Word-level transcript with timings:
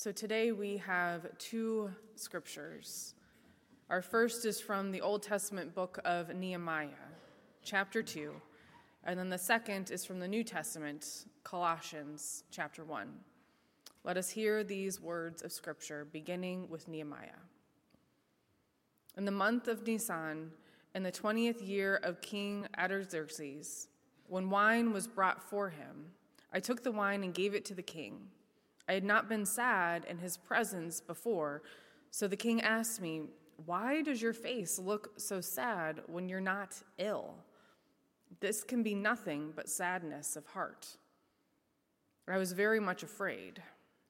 So 0.00 0.12
today 0.12 0.52
we 0.52 0.76
have 0.76 1.26
two 1.38 1.90
scriptures. 2.14 3.16
Our 3.90 4.00
first 4.00 4.44
is 4.44 4.60
from 4.60 4.92
the 4.92 5.00
Old 5.00 5.24
Testament 5.24 5.74
book 5.74 5.98
of 6.04 6.32
Nehemiah, 6.32 7.08
chapter 7.64 8.00
2, 8.00 8.32
and 9.02 9.18
then 9.18 9.28
the 9.28 9.36
second 9.36 9.90
is 9.90 10.04
from 10.04 10.20
the 10.20 10.28
New 10.28 10.44
Testament, 10.44 11.24
Colossians, 11.42 12.44
chapter 12.52 12.84
1. 12.84 13.12
Let 14.04 14.16
us 14.16 14.30
hear 14.30 14.62
these 14.62 15.00
words 15.00 15.42
of 15.42 15.50
scripture, 15.50 16.06
beginning 16.12 16.68
with 16.68 16.86
Nehemiah. 16.86 17.42
In 19.16 19.24
the 19.24 19.32
month 19.32 19.66
of 19.66 19.84
Nisan, 19.84 20.52
in 20.94 21.02
the 21.02 21.10
twentieth 21.10 21.60
year 21.60 21.96
of 22.04 22.20
King 22.20 22.68
Artaxerxes, 22.78 23.88
when 24.28 24.48
wine 24.48 24.92
was 24.92 25.08
brought 25.08 25.42
for 25.42 25.70
him, 25.70 26.12
I 26.52 26.60
took 26.60 26.84
the 26.84 26.92
wine 26.92 27.24
and 27.24 27.34
gave 27.34 27.52
it 27.52 27.64
to 27.64 27.74
the 27.74 27.82
king. 27.82 28.28
I 28.88 28.94
had 28.94 29.04
not 29.04 29.28
been 29.28 29.44
sad 29.44 30.06
in 30.08 30.18
his 30.18 30.38
presence 30.38 31.00
before, 31.00 31.62
so 32.10 32.26
the 32.26 32.36
king 32.36 32.62
asked 32.62 33.02
me, 33.02 33.22
Why 33.66 34.00
does 34.00 34.22
your 34.22 34.32
face 34.32 34.78
look 34.78 35.12
so 35.18 35.42
sad 35.42 36.00
when 36.06 36.28
you're 36.28 36.40
not 36.40 36.74
ill? 36.96 37.34
This 38.40 38.64
can 38.64 38.82
be 38.82 38.94
nothing 38.94 39.52
but 39.54 39.68
sadness 39.68 40.36
of 40.36 40.46
heart. 40.46 40.96
I 42.26 42.38
was 42.38 42.52
very 42.52 42.80
much 42.80 43.02
afraid, 43.02 43.62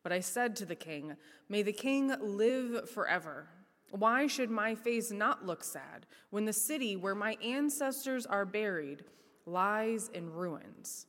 but 0.03 0.13
I 0.13 0.21
said 0.21 0.57
to 0.57 0.67
the 0.67 0.75
king, 0.75 1.17
May 1.49 1.63
the 1.63 1.73
king 1.73 2.15
live 2.21 2.89
forever. 2.91 3.49
Why 3.91 4.27
should 4.27 4.51
my 4.51 4.75
face 4.75 5.11
not 5.11 5.47
look 5.47 5.65
sad 5.65 6.07
when 6.31 6.45
the 6.45 6.53
city 6.53 6.95
where 6.97 7.15
my 7.15 7.37
ancestors 7.43 8.27
are 8.27 8.45
buried 8.45 9.05
lies 9.47 10.11
in 10.13 10.33
ruins 10.33 11.07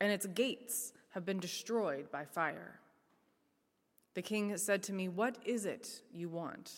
and 0.00 0.10
its 0.10 0.26
gates 0.26 0.92
have 1.10 1.26
been 1.26 1.40
destroyed 1.40 2.10
by 2.10 2.24
fire? 2.24 2.80
The 4.14 4.22
king 4.22 4.56
said 4.56 4.82
to 4.84 4.92
me, 4.92 5.08
What 5.08 5.38
is 5.44 5.64
it 5.64 6.02
you 6.12 6.28
want? 6.28 6.70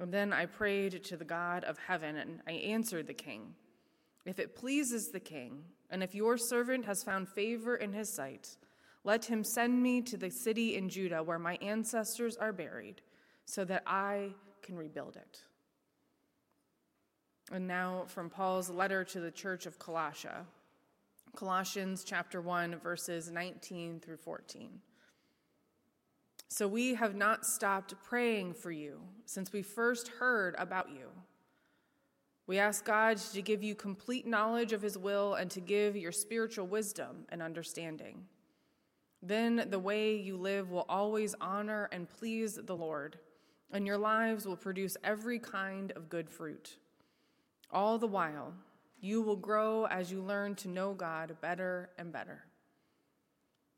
And 0.00 0.12
then 0.12 0.32
I 0.32 0.46
prayed 0.46 1.04
to 1.04 1.16
the 1.16 1.24
God 1.24 1.64
of 1.64 1.78
heaven, 1.78 2.16
and 2.16 2.40
I 2.46 2.52
answered 2.52 3.06
the 3.06 3.14
king, 3.14 3.54
If 4.24 4.38
it 4.38 4.56
pleases 4.56 5.08
the 5.08 5.20
king, 5.20 5.64
and 5.90 6.02
if 6.02 6.14
your 6.14 6.36
servant 6.38 6.84
has 6.84 7.02
found 7.02 7.28
favor 7.28 7.76
in 7.76 7.92
his 7.92 8.12
sight, 8.12 8.56
let 9.04 9.24
him 9.24 9.42
send 9.42 9.82
me 9.82 10.02
to 10.02 10.16
the 10.16 10.30
city 10.30 10.76
in 10.76 10.88
Judah 10.88 11.22
where 11.22 11.38
my 11.38 11.56
ancestors 11.56 12.36
are 12.36 12.52
buried, 12.52 13.02
so 13.44 13.64
that 13.64 13.82
I 13.86 14.34
can 14.62 14.76
rebuild 14.76 15.16
it. 15.16 15.42
And 17.50 17.66
now 17.66 18.04
from 18.06 18.28
Paul's 18.28 18.68
letter 18.68 19.04
to 19.04 19.20
the 19.20 19.30
church 19.30 19.66
of 19.66 19.78
Colossia, 19.78 20.44
Colossians 21.34 22.04
chapter 22.04 22.40
1, 22.40 22.80
verses 22.80 23.30
19 23.30 24.00
through 24.00 24.18
14. 24.18 24.80
So 26.48 26.66
we 26.66 26.94
have 26.94 27.14
not 27.14 27.44
stopped 27.44 27.94
praying 28.02 28.54
for 28.54 28.70
you 28.70 29.00
since 29.26 29.52
we 29.52 29.62
first 29.62 30.08
heard 30.08 30.54
about 30.58 30.88
you. 30.90 31.08
We 32.46 32.58
ask 32.58 32.86
God 32.86 33.18
to 33.18 33.42
give 33.42 33.62
you 33.62 33.74
complete 33.74 34.26
knowledge 34.26 34.72
of 34.72 34.80
His 34.80 34.96
will 34.96 35.34
and 35.34 35.50
to 35.50 35.60
give 35.60 35.94
your 35.94 36.12
spiritual 36.12 36.66
wisdom 36.66 37.26
and 37.28 37.42
understanding. 37.42 38.24
Then 39.22 39.66
the 39.68 39.78
way 39.78 40.16
you 40.16 40.38
live 40.38 40.70
will 40.70 40.86
always 40.88 41.34
honor 41.40 41.90
and 41.92 42.08
please 42.08 42.54
the 42.54 42.76
Lord, 42.76 43.18
and 43.70 43.86
your 43.86 43.98
lives 43.98 44.46
will 44.46 44.56
produce 44.56 44.96
every 45.04 45.38
kind 45.38 45.92
of 45.92 46.08
good 46.08 46.30
fruit. 46.30 46.78
All 47.70 47.98
the 47.98 48.06
while, 48.06 48.54
you 49.00 49.20
will 49.20 49.36
grow 49.36 49.84
as 49.84 50.10
you 50.10 50.22
learn 50.22 50.54
to 50.56 50.68
know 50.68 50.94
God 50.94 51.36
better 51.42 51.90
and 51.98 52.10
better. 52.10 52.44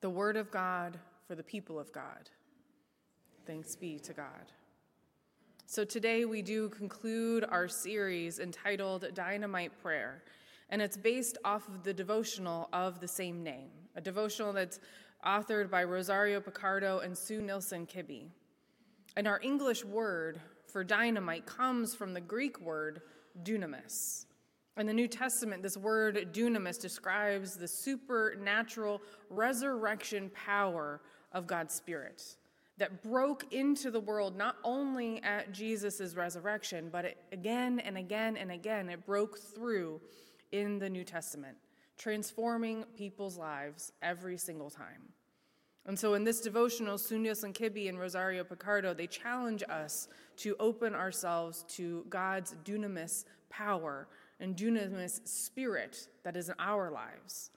The 0.00 0.08
word 0.08 0.38
of 0.38 0.50
God 0.50 0.98
for 1.28 1.34
the 1.34 1.42
people 1.42 1.78
of 1.78 1.92
God. 1.92 2.30
Thanks 3.46 3.76
be 3.76 3.98
to 3.98 4.14
God. 4.14 4.52
So 5.66 5.84
today 5.84 6.24
we 6.24 6.40
do 6.40 6.70
conclude 6.70 7.44
our 7.44 7.68
series 7.68 8.38
entitled 8.38 9.04
Dynamite 9.12 9.72
Prayer, 9.82 10.22
and 10.70 10.80
it's 10.80 10.96
based 10.96 11.36
off 11.44 11.68
of 11.68 11.82
the 11.82 11.92
devotional 11.92 12.70
of 12.72 13.00
the 13.00 13.08
same 13.08 13.42
name, 13.42 13.68
a 13.94 14.00
devotional 14.00 14.54
that's 14.54 14.80
authored 15.26 15.70
by 15.70 15.84
Rosario 15.84 16.40
Picardo 16.40 17.00
and 17.00 17.16
Sue 17.16 17.42
Nilson 17.42 17.86
Kibbey. 17.86 18.30
And 19.18 19.28
our 19.28 19.40
English 19.42 19.84
word 19.84 20.40
for 20.66 20.82
dynamite 20.82 21.44
comes 21.44 21.94
from 21.94 22.14
the 22.14 22.22
Greek 22.22 22.58
word 22.58 23.02
dunamis, 23.42 24.24
in 24.80 24.86
the 24.86 24.94
New 24.94 25.08
Testament, 25.08 25.62
this 25.62 25.76
word 25.76 26.30
dunamis 26.32 26.80
describes 26.80 27.54
the 27.54 27.68
supernatural 27.68 29.02
resurrection 29.28 30.30
power 30.34 31.00
of 31.32 31.46
God's 31.46 31.74
Spirit 31.74 32.36
that 32.78 33.02
broke 33.02 33.52
into 33.52 33.90
the 33.90 34.00
world 34.00 34.36
not 34.36 34.56
only 34.64 35.22
at 35.22 35.52
Jesus' 35.52 36.14
resurrection, 36.16 36.88
but 36.90 37.04
it, 37.04 37.18
again 37.30 37.78
and 37.80 37.98
again 37.98 38.38
and 38.38 38.50
again, 38.50 38.88
it 38.88 39.04
broke 39.04 39.38
through 39.38 40.00
in 40.50 40.78
the 40.78 40.88
New 40.88 41.04
Testament, 41.04 41.56
transforming 41.98 42.84
people's 42.96 43.36
lives 43.36 43.92
every 44.00 44.38
single 44.38 44.70
time. 44.70 45.12
And 45.86 45.98
so 45.98 46.14
in 46.14 46.24
this 46.24 46.40
devotional, 46.40 46.96
Sue 46.96 47.16
and 47.16 47.54
Kibbey 47.54 47.88
and 47.88 47.98
Rosario 47.98 48.44
Picardo, 48.44 48.94
they 48.94 49.06
challenge 49.06 49.62
us 49.68 50.08
to 50.38 50.56
open 50.58 50.94
ourselves 50.94 51.64
to 51.68 52.06
God's 52.08 52.54
dunamis 52.64 53.24
power 53.50 54.08
and 54.40 54.56
dunamis 54.56 55.26
spirit 55.28 56.08
that 56.24 56.36
is 56.36 56.48
in 56.48 56.54
our 56.58 56.90
lives, 56.90 57.50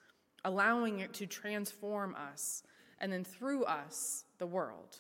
allowing 0.46 1.00
it 1.00 1.14
to 1.14 1.26
transform 1.26 2.16
us 2.16 2.64
and 3.00 3.12
then 3.12 3.24
through 3.24 3.64
us, 3.66 4.26
the 4.38 4.46
world. 4.46 4.98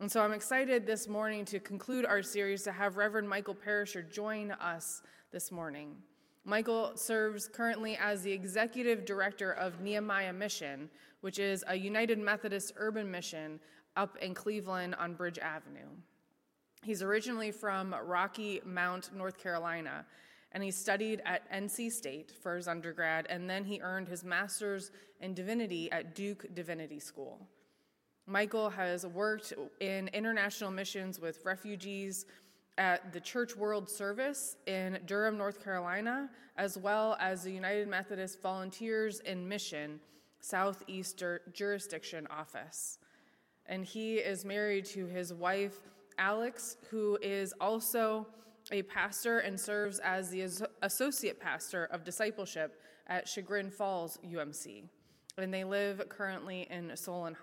And 0.00 0.10
so 0.10 0.22
I'm 0.22 0.32
excited 0.32 0.86
this 0.86 1.06
morning 1.06 1.44
to 1.46 1.60
conclude 1.60 2.06
our 2.06 2.22
series 2.22 2.62
to 2.64 2.72
have 2.72 2.96
Reverend 2.96 3.28
Michael 3.28 3.54
Perisher 3.54 4.02
join 4.02 4.50
us 4.52 5.02
this 5.30 5.52
morning. 5.52 5.94
Michael 6.44 6.92
serves 6.96 7.46
currently 7.46 7.96
as 7.96 8.22
the 8.22 8.32
executive 8.32 9.04
director 9.04 9.52
of 9.52 9.80
Nehemiah 9.80 10.32
Mission, 10.32 10.90
which 11.20 11.38
is 11.38 11.62
a 11.68 11.76
United 11.76 12.18
Methodist 12.18 12.72
urban 12.76 13.08
mission 13.08 13.60
up 13.96 14.16
in 14.18 14.34
Cleveland 14.34 14.96
on 14.96 15.14
Bridge 15.14 15.38
Avenue. 15.38 15.88
He's 16.82 17.02
originally 17.02 17.52
from 17.52 17.94
Rocky 18.04 18.60
Mount, 18.64 19.14
North 19.14 19.38
Carolina, 19.38 20.04
and 20.52 20.62
he 20.62 20.70
studied 20.70 21.22
at 21.24 21.50
NC 21.50 21.90
State 21.90 22.32
for 22.42 22.56
his 22.56 22.68
undergrad, 22.68 23.26
and 23.28 23.48
then 23.48 23.64
he 23.64 23.80
earned 23.80 24.08
his 24.08 24.24
master's 24.24 24.90
in 25.20 25.34
divinity 25.34 25.90
at 25.90 26.14
Duke 26.14 26.46
Divinity 26.54 27.00
School. 27.00 27.40
Michael 28.26 28.70
has 28.70 29.06
worked 29.06 29.52
in 29.80 30.08
international 30.08 30.70
missions 30.70 31.18
with 31.18 31.44
refugees 31.44 32.26
at 32.78 33.12
the 33.12 33.20
Church 33.20 33.56
World 33.56 33.88
Service 33.88 34.56
in 34.66 34.98
Durham, 35.06 35.36
North 35.36 35.62
Carolina, 35.62 36.30
as 36.56 36.78
well 36.78 37.16
as 37.20 37.42
the 37.42 37.50
United 37.50 37.88
Methodist 37.88 38.40
Volunteers 38.40 39.20
in 39.20 39.48
Mission 39.48 40.00
Southeast 40.40 41.22
Jurisdiction 41.52 42.26
Office. 42.30 42.98
And 43.66 43.84
he 43.84 44.16
is 44.16 44.44
married 44.44 44.84
to 44.86 45.06
his 45.06 45.32
wife, 45.32 45.76
Alex, 46.18 46.76
who 46.90 47.18
is 47.22 47.54
also 47.60 48.26
a 48.72 48.82
pastor 48.82 49.40
and 49.40 49.60
serves 49.60 49.98
as 49.98 50.30
the 50.30 50.48
associate 50.80 51.38
pastor 51.38 51.84
of 51.92 52.04
discipleship 52.04 52.80
at 53.06 53.28
Chagrin 53.28 53.70
Falls 53.70 54.18
UMC. 54.26 54.84
And 55.36 55.52
they 55.52 55.62
live 55.62 56.02
currently 56.08 56.66
in 56.70 56.96
Solon, 56.96 57.36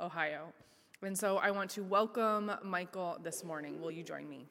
Ohio. 0.00 0.52
And 1.02 1.16
so 1.16 1.36
I 1.36 1.50
want 1.50 1.70
to 1.72 1.82
welcome 1.82 2.50
Michael 2.62 3.18
this 3.22 3.44
morning. 3.44 3.80
Will 3.80 3.90
you 3.90 4.02
join 4.02 4.28
me? 4.28 4.46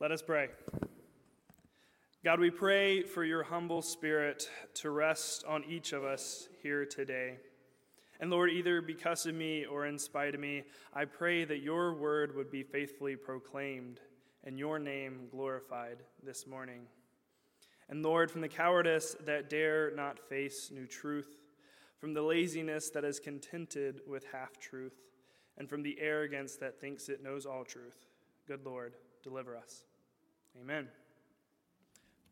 Let 0.00 0.12
us 0.12 0.22
pray. 0.22 0.48
God, 2.24 2.38
we 2.38 2.50
pray 2.50 3.02
for 3.02 3.24
your 3.24 3.42
humble 3.42 3.80
spirit 3.80 4.48
to 4.74 4.90
rest 4.90 5.44
on 5.46 5.64
each 5.64 5.92
of 5.92 6.04
us 6.04 6.48
here 6.62 6.84
today. 6.84 7.38
And 8.20 8.30
Lord, 8.30 8.50
either 8.50 8.80
because 8.80 9.26
of 9.26 9.34
me 9.34 9.64
or 9.64 9.86
in 9.86 9.98
spite 9.98 10.34
of 10.34 10.40
me, 10.40 10.64
I 10.92 11.04
pray 11.04 11.44
that 11.44 11.62
your 11.62 11.94
word 11.94 12.34
would 12.34 12.50
be 12.50 12.62
faithfully 12.62 13.16
proclaimed 13.16 14.00
and 14.44 14.58
your 14.58 14.78
name 14.78 15.28
glorified 15.30 15.98
this 16.22 16.46
morning. 16.46 16.82
And 17.88 18.02
Lord, 18.02 18.30
from 18.30 18.40
the 18.40 18.48
cowardice 18.48 19.16
that 19.24 19.48
dare 19.48 19.92
not 19.94 20.18
face 20.18 20.70
new 20.72 20.86
truth, 20.86 21.36
from 21.98 22.12
the 22.12 22.22
laziness 22.22 22.90
that 22.90 23.04
is 23.04 23.18
contented 23.20 24.00
with 24.06 24.24
half 24.32 24.58
truth, 24.58 24.96
and 25.56 25.68
from 25.68 25.82
the 25.82 25.98
arrogance 26.00 26.56
that 26.56 26.80
thinks 26.80 27.08
it 27.08 27.22
knows 27.22 27.46
all 27.46 27.64
truth, 27.64 28.06
good 28.46 28.64
Lord, 28.64 28.94
deliver 29.22 29.56
us. 29.56 29.84
Amen. 30.60 30.88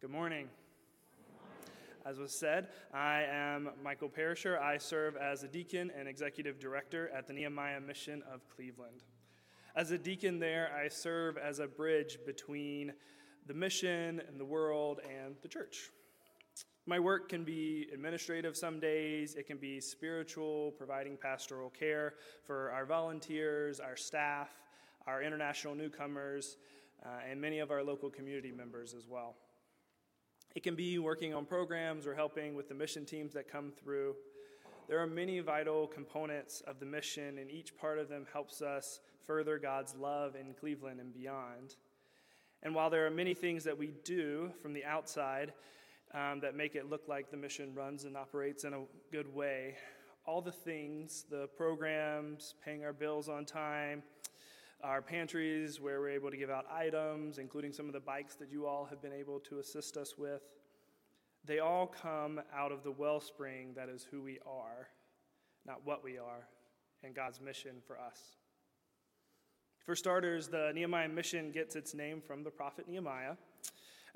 Good 0.01 0.11
morning. 0.11 0.49
As 2.07 2.19
was 2.21 2.33
said, 2.33 2.69
I 2.95 3.25
am 3.29 3.71
Michael 3.83 4.09
Perisher. 4.09 4.61
I 4.61 4.79
serve 4.79 5.17
as 5.17 5.43
a 5.43 5.49
deacon 5.49 5.91
and 5.99 6.07
executive 6.07 6.61
director 6.61 7.11
at 7.13 7.27
the 7.27 7.33
Nehemiah 7.33 7.81
Mission 7.81 8.23
of 8.33 8.49
Cleveland. 8.49 9.03
As 9.75 9.91
a 9.91 9.99
deacon 9.99 10.39
there, 10.39 10.71
I 10.73 10.87
serve 10.87 11.37
as 11.37 11.59
a 11.59 11.67
bridge 11.67 12.19
between 12.25 12.93
the 13.49 13.55
mission 13.55 14.23
and 14.29 14.39
the 14.39 14.45
world 14.45 15.01
and 15.05 15.35
the 15.43 15.49
church. 15.49 15.91
My 16.87 17.01
work 17.01 17.29
can 17.29 17.43
be 17.43 17.89
administrative 17.93 18.57
some 18.57 18.79
days, 18.79 19.35
it 19.35 19.49
can 19.49 19.59
be 19.59 19.81
spiritual, 19.81 20.75
providing 20.79 21.17
pastoral 21.17 21.71
care 21.71 22.15
for 22.45 22.71
our 22.71 22.87
volunteers, 22.87 23.81
our 23.81 23.97
staff, 23.97 24.51
our 25.09 25.23
international 25.23 25.75
newcomers, 25.75 26.57
uh, 27.05 27.09
and 27.29 27.41
many 27.41 27.59
of 27.59 27.73
our 27.73 27.83
local 27.83 28.11
community 28.11 28.53
members 28.53 28.95
as 28.95 29.09
well. 29.09 29.35
It 30.57 30.63
can 30.63 30.75
be 30.75 30.99
working 30.99 31.35
on 31.35 31.45
programs 31.45 32.07
or 32.07 32.15
helping 32.15 32.55
with 32.55 32.71
the 32.71 32.75
mission 32.75 33.05
teams 33.05 33.35
that 33.35 33.47
come 33.47 33.71
through. 33.71 34.17
There 34.89 34.99
are 34.99 35.07
many 35.07 35.39
vital 35.41 35.87
components 35.87 36.63
of 36.67 36.81
the 36.81 36.87
mission, 36.87 37.37
and 37.37 37.51
each 37.51 37.77
part 37.77 37.99
of 37.99 38.09
them 38.09 38.25
helps 38.33 38.63
us 38.63 39.01
further 39.27 39.59
God's 39.59 39.95
love 39.97 40.35
in 40.35 40.55
Cleveland 40.55 40.99
and 40.99 41.13
beyond. 41.13 41.77
And 42.63 42.75
while 42.75 42.89
there 42.89 43.05
are 43.05 43.11
many 43.11 43.35
things 43.35 43.65
that 43.65 43.77
we 43.77 43.93
do 44.03 44.51
from 44.63 44.73
the 44.73 44.83
outside 44.83 45.53
um, 46.15 46.41
that 46.41 46.57
make 46.57 46.75
it 46.75 46.89
look 46.89 47.03
like 47.07 47.31
the 47.31 47.37
mission 47.37 47.75
runs 47.75 48.05
and 48.05 48.17
operates 48.17 48.65
in 48.65 48.73
a 48.73 48.81
good 49.13 49.35
way, 49.35 49.75
all 50.25 50.41
the 50.41 50.53
things, 50.53 51.27
the 51.29 51.49
programs, 51.49 52.55
paying 52.65 52.83
our 52.83 52.95
bills 52.95 53.29
on 53.29 53.45
time, 53.45 54.03
our 54.83 55.01
pantries 55.03 55.81
where 55.81 56.01
we're 56.01 56.11
able 56.11 56.31
to 56.31 56.37
give 56.37 56.51
out 56.51 56.67
items, 56.71 57.39
including 57.39 57.73
some 57.73 57.87
of 57.87 57.93
the 57.93 58.01
bikes 58.01 58.35
that 58.37 58.51
you 58.51 58.67
all 58.67 58.85
have 58.85 59.01
been 59.01 59.13
able 59.13 59.41
to 59.41 59.59
assist 59.59 59.97
us 59.97 60.17
with, 60.19 60.43
they 61.45 61.61
all 61.61 61.87
come 61.87 62.41
out 62.55 62.73
of 62.73 62.83
the 62.83 62.91
wellspring 62.91 63.73
that 63.75 63.89
is 63.89 64.07
who 64.11 64.21
we 64.21 64.39
are, 64.47 64.89
not 65.65 65.81
what 65.85 66.03
we 66.03 66.19
are, 66.19 66.49
and 67.03 67.15
God's 67.15 67.41
mission 67.41 67.77
for 67.87 67.99
us. 67.99 68.37
For 69.85 69.95
starters, 69.95 70.49
the 70.49 70.73
Nehemiah 70.75 71.09
mission 71.09 71.53
gets 71.53 71.77
its 71.77 71.95
name 71.95 72.21
from 72.21 72.43
the 72.43 72.51
prophet 72.51 72.89
Nehemiah. 72.89 73.37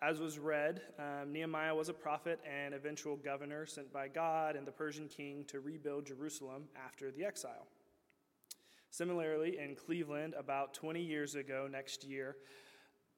As 0.02 0.18
was 0.18 0.38
read, 0.38 0.80
um, 0.98 1.32
Nehemiah 1.32 1.74
was 1.74 1.88
a 1.88 1.92
prophet 1.92 2.40
and 2.44 2.74
eventual 2.74 3.16
governor 3.16 3.66
sent 3.66 3.92
by 3.92 4.08
God 4.08 4.56
and 4.56 4.66
the 4.66 4.72
Persian 4.72 5.06
king 5.06 5.44
to 5.48 5.60
rebuild 5.60 6.06
Jerusalem 6.06 6.64
after 6.74 7.10
the 7.10 7.24
exile. 7.24 7.66
Similarly, 8.90 9.58
in 9.58 9.76
Cleveland, 9.76 10.34
about 10.36 10.74
20 10.74 11.00
years 11.00 11.36
ago 11.36 11.68
next 11.70 12.02
year, 12.04 12.36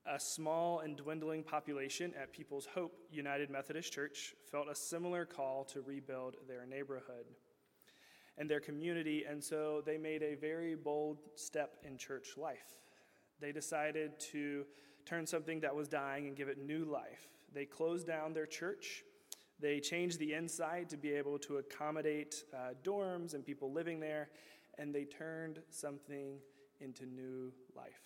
a 0.05 0.21
small 0.21 0.81
and 0.81 0.97
dwindling 0.97 1.43
population 1.43 2.13
at 2.21 2.33
People's 2.33 2.67
Hope 2.75 2.93
United 3.11 3.49
Methodist 3.49 3.91
Church 3.91 4.35
felt 4.51 4.69
a 4.69 4.75
similar 4.75 5.25
call 5.25 5.65
to 5.65 5.81
rebuild 5.81 6.37
their 6.47 6.67
neighborhood 6.67 7.25
and 8.37 8.51
their 8.51 8.61
community, 8.61 9.25
and 9.29 9.43
so 9.43 9.83
they 9.85 9.97
made 9.97 10.23
a 10.23 10.35
very 10.35 10.75
bold 10.75 11.19
step 11.37 11.77
in 11.85 11.97
church 11.97 12.37
life. 12.37 12.79
They 13.41 13.53
decided 13.53 14.21
to 14.33 14.67
turn 15.07 15.27
something 15.27 15.61
that 15.61 15.75
was 15.75 15.89
dying 15.89 16.27
and 16.27 16.37
give 16.37 16.49
it 16.49 16.59
new 16.59 16.85
life. 16.85 17.29
They 17.55 17.65
closed 17.65 18.07
down 18.07 18.35
their 18.35 18.47
church. 18.47 19.05
They 19.59 19.81
changed 19.81 20.19
the 20.19 20.35
inside 20.35 20.91
to 20.91 20.97
be 20.97 21.13
able 21.13 21.39
to 21.41 21.59
accommodate 21.59 22.45
uh, 22.55 22.75
dorms 22.85 23.35
and 23.35 23.45
people 23.45 23.73
living 23.73 24.01
there, 24.01 24.29
and 24.79 24.95
they 24.95 25.05
turned 25.05 25.61
something 25.71 26.39
into 26.81 27.07
new 27.07 27.53
life. 27.77 28.03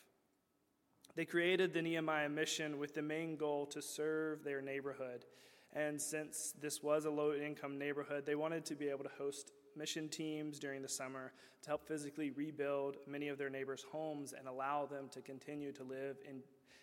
They 1.15 1.25
created 1.25 1.73
the 1.73 1.81
Nehemiah 1.81 2.29
mission 2.29 2.79
with 2.79 2.95
the 2.95 3.03
main 3.03 3.37
goal 3.37 3.67
to 3.67 3.81
serve 3.81 4.45
their 4.45 4.61
neighborhood. 4.61 5.25
And 5.73 6.01
since 6.01 6.55
this 6.61 6.83
was 6.83 7.05
a 7.05 7.11
low 7.11 7.35
income 7.35 7.79
neighborhood, 7.79 8.25
they 8.27 8.35
wanted 8.35 8.65
to 8.67 8.75
be 8.75 8.89
able 8.89 9.05
to 9.05 9.11
host 9.19 9.53
mission 9.77 10.09
teams 10.09 10.59
during 10.59 10.83
the 10.83 10.89
summer 10.89 11.33
to 11.63 11.69
help 11.69 11.87
physically 11.87 12.31
rebuild 12.31 12.97
many 13.07 13.29
of 13.29 13.39
their 13.39 13.51
neighbors' 13.51 13.85
homes 13.91 14.33
and 14.33 14.47
allow 14.47 14.87
them 14.87 15.09
to 15.13 15.21
continue 15.21 15.73
to 15.73 15.83
live 15.83 16.17
in 16.29 16.41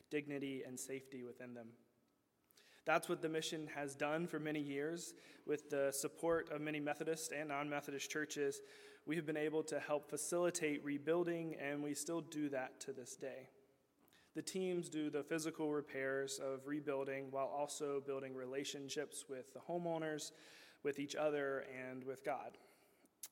dignity 0.10 0.64
and 0.68 0.80
safety 0.80 1.24
within 1.24 1.54
them. 1.54 1.68
That's 2.86 3.08
what 3.08 3.22
the 3.22 3.30
mission 3.30 3.68
has 3.74 3.96
done 3.96 4.28
for 4.28 4.40
many 4.40 4.60
years. 4.60 5.14
With 5.46 5.70
the 5.70 5.92
support 5.92 6.52
of 6.52 6.62
many 6.62 6.80
Methodist 6.80 7.32
and 7.32 7.50
non 7.50 7.70
Methodist 7.70 8.10
churches, 8.10 8.62
we 9.06 9.16
have 9.16 9.26
been 9.26 9.38
able 9.38 9.64
to 9.64 9.80
help 9.80 10.10
facilitate 10.10 10.84
rebuilding, 10.84 11.56
and 11.62 11.84
we 11.84 11.94
still 11.94 12.22
do 12.22 12.50
that 12.50 12.80
to 12.82 12.94
this 12.94 13.16
day. 13.16 13.50
The 14.36 14.42
teams 14.42 14.90
do 14.90 15.10
the 15.10 15.24
physical 15.24 15.72
repairs 15.74 16.40
of 16.44 16.66
rebuilding 16.66 17.28
while 17.30 17.48
also 17.48 18.02
building 18.06 18.34
relationships 18.36 19.26
with 19.30 19.54
the 19.54 19.60
homeowners, 19.60 20.32
with 20.84 21.00
each 21.00 21.16
other, 21.16 21.66
and 21.90 22.04
with 22.04 22.26
God. 22.26 22.58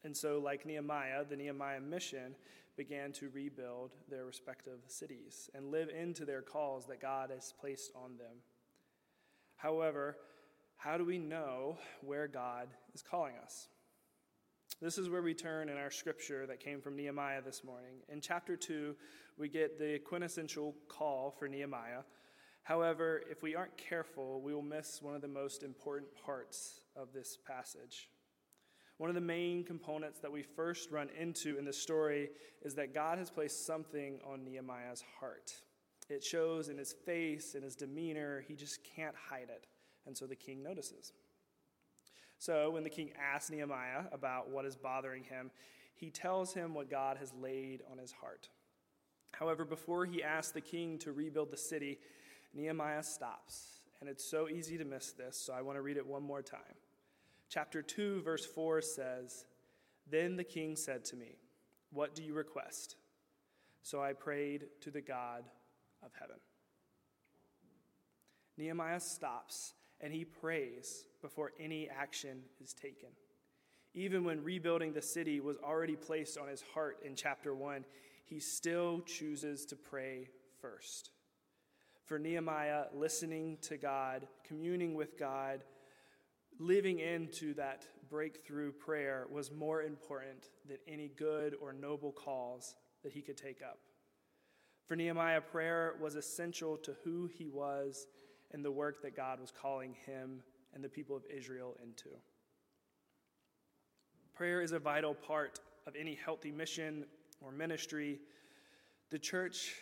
And 0.03 0.15
so, 0.15 0.39
like 0.39 0.65
Nehemiah, 0.65 1.25
the 1.27 1.35
Nehemiah 1.35 1.81
mission 1.81 2.35
began 2.77 3.11
to 3.13 3.29
rebuild 3.29 3.91
their 4.09 4.25
respective 4.25 4.79
cities 4.87 5.49
and 5.53 5.71
live 5.71 5.89
into 5.89 6.25
their 6.25 6.41
calls 6.41 6.85
that 6.87 7.01
God 7.01 7.29
has 7.29 7.53
placed 7.59 7.91
on 7.95 8.17
them. 8.17 8.37
However, 9.55 10.17
how 10.77 10.97
do 10.97 11.05
we 11.05 11.19
know 11.19 11.77
where 12.01 12.27
God 12.27 12.67
is 12.93 13.03
calling 13.03 13.35
us? 13.43 13.67
This 14.79 14.97
is 14.97 15.09
where 15.09 15.21
we 15.21 15.33
turn 15.33 15.69
in 15.69 15.77
our 15.77 15.91
scripture 15.91 16.45
that 16.47 16.59
came 16.59 16.81
from 16.81 16.95
Nehemiah 16.95 17.41
this 17.41 17.63
morning. 17.63 17.97
In 18.09 18.21
chapter 18.21 18.55
2, 18.55 18.95
we 19.37 19.49
get 19.49 19.77
the 19.77 19.99
quintessential 19.99 20.75
call 20.87 21.31
for 21.31 21.47
Nehemiah. 21.47 22.01
However, 22.63 23.21
if 23.29 23.43
we 23.43 23.55
aren't 23.55 23.77
careful, 23.77 24.41
we 24.41 24.53
will 24.53 24.61
miss 24.61 25.01
one 25.01 25.15
of 25.15 25.21
the 25.21 25.27
most 25.27 25.63
important 25.63 26.09
parts 26.25 26.81
of 26.95 27.13
this 27.13 27.37
passage. 27.47 28.09
One 28.97 29.09
of 29.09 29.15
the 29.15 29.21
main 29.21 29.63
components 29.63 30.19
that 30.19 30.31
we 30.31 30.43
first 30.43 30.91
run 30.91 31.09
into 31.19 31.57
in 31.57 31.65
the 31.65 31.73
story 31.73 32.29
is 32.61 32.75
that 32.75 32.93
God 32.93 33.17
has 33.17 33.31
placed 33.31 33.65
something 33.65 34.19
on 34.23 34.43
Nehemiah's 34.43 35.03
heart. 35.19 35.53
It 36.09 36.23
shows 36.23 36.69
in 36.69 36.77
his 36.77 36.93
face, 36.93 37.55
in 37.55 37.63
his 37.63 37.75
demeanor, 37.75 38.43
he 38.47 38.55
just 38.55 38.79
can't 38.95 39.15
hide 39.15 39.49
it. 39.49 39.67
And 40.05 40.17
so 40.17 40.27
the 40.27 40.35
king 40.35 40.61
notices. 40.61 41.13
So 42.41 42.71
when 42.71 42.83
the 42.83 42.89
king 42.89 43.11
asks 43.21 43.51
Nehemiah 43.51 44.05
about 44.11 44.49
what 44.49 44.65
is 44.65 44.75
bothering 44.75 45.25
him, 45.25 45.51
he 45.93 46.09
tells 46.09 46.55
him 46.55 46.73
what 46.73 46.89
God 46.89 47.17
has 47.17 47.31
laid 47.39 47.83
on 47.91 47.99
his 47.99 48.11
heart. 48.11 48.49
However, 49.33 49.63
before 49.63 50.07
he 50.07 50.23
asks 50.23 50.51
the 50.51 50.59
king 50.59 50.97
to 50.99 51.11
rebuild 51.11 51.51
the 51.51 51.57
city, 51.57 51.99
Nehemiah 52.55 53.03
stops. 53.03 53.81
And 53.99 54.09
it's 54.09 54.25
so 54.25 54.49
easy 54.49 54.79
to 54.79 54.85
miss 54.85 55.11
this, 55.11 55.37
so 55.37 55.53
I 55.53 55.61
want 55.61 55.77
to 55.77 55.83
read 55.83 55.97
it 55.97 56.07
one 56.07 56.23
more 56.23 56.41
time. 56.41 56.61
Chapter 57.47 57.83
2, 57.83 58.23
verse 58.23 58.43
4 58.43 58.81
says, 58.81 59.45
Then 60.09 60.35
the 60.35 60.43
king 60.43 60.75
said 60.75 61.05
to 61.05 61.15
me, 61.15 61.37
What 61.91 62.15
do 62.15 62.23
you 62.23 62.33
request? 62.33 62.95
So 63.83 64.01
I 64.01 64.13
prayed 64.13 64.65
to 64.81 64.89
the 64.89 65.01
God 65.01 65.43
of 66.03 66.09
heaven. 66.19 66.37
Nehemiah 68.57 68.99
stops 68.99 69.75
and 69.99 70.11
he 70.11 70.25
prays 70.25 71.05
before 71.21 71.51
any 71.59 71.89
action 71.89 72.41
is 72.61 72.73
taken. 72.73 73.09
Even 73.93 74.23
when 74.23 74.43
rebuilding 74.43 74.93
the 74.93 75.01
city 75.01 75.39
was 75.39 75.57
already 75.57 75.95
placed 75.95 76.37
on 76.37 76.47
his 76.47 76.63
heart 76.73 76.97
in 77.03 77.15
chapter 77.15 77.53
1, 77.53 77.83
he 78.25 78.39
still 78.39 79.01
chooses 79.01 79.65
to 79.65 79.75
pray 79.75 80.29
first. 80.61 81.11
For 82.05 82.17
Nehemiah, 82.17 82.85
listening 82.93 83.57
to 83.63 83.77
God, 83.77 84.27
communing 84.45 84.95
with 84.95 85.17
God, 85.17 85.63
living 86.59 86.99
into 86.99 87.53
that 87.55 87.85
breakthrough 88.09 88.71
prayer 88.71 89.27
was 89.31 89.51
more 89.51 89.81
important 89.81 90.49
than 90.67 90.77
any 90.87 91.09
good 91.09 91.55
or 91.61 91.73
noble 91.73 92.11
cause 92.11 92.75
that 93.03 93.11
he 93.11 93.21
could 93.21 93.37
take 93.37 93.61
up. 93.61 93.79
For 94.87 94.95
Nehemiah, 94.95 95.41
prayer 95.41 95.95
was 96.01 96.15
essential 96.15 96.77
to 96.77 96.95
who 97.03 97.27
he 97.27 97.47
was 97.47 98.07
and 98.51 98.63
the 98.63 98.71
work 98.71 99.01
that 99.01 99.15
God 99.15 99.39
was 99.39 99.51
calling 99.51 99.95
him 100.05 100.41
and 100.73 100.83
the 100.83 100.89
people 100.89 101.15
of 101.15 101.23
Israel 101.25 101.75
into. 101.83 102.09
Prayer 104.33 104.61
is 104.61 104.71
a 104.71 104.79
vital 104.79 105.13
part 105.13 105.59
of 105.87 105.95
any 105.95 106.15
healthy 106.15 106.51
mission 106.51 107.05
or 107.41 107.51
ministry. 107.51 108.19
The 109.09 109.19
church 109.19 109.75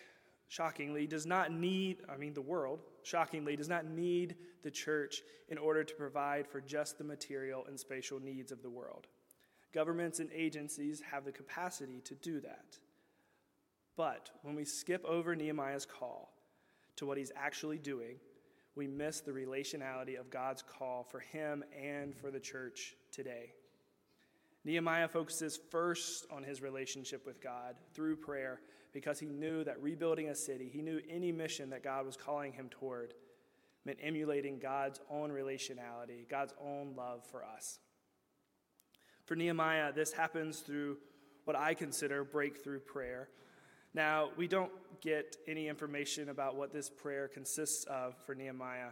shockingly, 0.50 1.05
does 1.05 1.25
not 1.25 1.53
need, 1.53 2.00
I 2.12 2.17
mean, 2.17 2.34
the 2.34 2.41
world, 2.41 2.81
shockingly, 3.03 3.55
does 3.55 3.69
not 3.69 3.86
need 3.86 4.36
the 4.63 4.72
church 4.72 5.22
in 5.48 5.58
order 5.58 5.84
to 5.84 5.96
provide 5.96 6.48
for 6.48 6.60
just 6.60 6.98
the 6.98 7.03
material 7.03 7.63
and 7.67 7.79
spatial 7.79 8.19
needs 8.19 8.51
of 8.51 8.62
the 8.62 8.69
world. 8.69 9.08
Governments 9.74 10.19
and 10.19 10.29
agencies 10.34 11.01
have 11.12 11.24
the 11.24 11.31
capacity 11.31 12.01
to 12.01 12.15
do 12.15 12.41
that. 12.41 12.77
But 13.96 14.31
when 14.41 14.55
we 14.55 14.65
skip 14.65 15.05
over 15.05 15.36
Nehemiah's 15.36 15.86
call 15.86 16.34
to 16.96 17.05
what 17.05 17.19
he's 17.19 17.31
actually 17.36 17.77
doing, 17.77 18.15
we 18.79 18.88
miss 18.88 19.19
the 19.19 19.31
relationality 19.33 20.17
of 20.17 20.29
God's 20.29 20.62
call 20.62 21.03
for 21.03 21.19
him 21.19 21.65
and 21.77 22.15
for 22.15 22.31
the 22.31 22.39
church 22.39 22.95
today. 23.12 23.51
Nehemiah 24.63 25.09
focuses 25.09 25.59
first 25.69 26.25
on 26.31 26.43
his 26.43 26.62
relationship 26.62 27.25
with 27.25 27.41
God 27.41 27.75
through 27.93 28.15
prayer 28.15 28.62
because 28.93 29.19
he 29.19 29.25
knew 29.25 29.65
that 29.65 29.81
rebuilding 29.81 30.29
a 30.29 30.36
city, 30.36 30.69
he 30.71 30.81
knew 30.81 31.01
any 31.09 31.29
mission 31.33 31.69
that 31.71 31.83
God 31.83 32.05
was 32.05 32.15
calling 32.15 32.53
him 32.53 32.69
toward, 32.69 33.13
meant 33.83 34.00
emulating 34.01 34.59
God's 34.59 35.01
own 35.12 35.29
relationality, 35.29 36.29
God's 36.29 36.53
own 36.63 36.93
love 36.95 37.25
for 37.29 37.43
us. 37.43 37.79
For 39.25 39.36
Nehemiah, 39.36 39.91
this 39.91 40.13
happens 40.13 40.62
through 40.62 41.00
what 41.43 41.57
I 41.57 41.74
consider 41.74 42.24
breakthrough 42.24 42.79
prayer. 42.79 43.27
Now, 43.93 44.29
we 44.38 44.48
don't 44.48 44.72
get 45.01 45.38
any 45.48 45.67
information 45.67 46.29
about 46.29 46.55
what 46.55 46.72
this 46.72 46.89
prayer 46.89 47.27
consists 47.27 47.86
of 47.86 48.15
for 48.25 48.36
Nehemiah. 48.36 48.89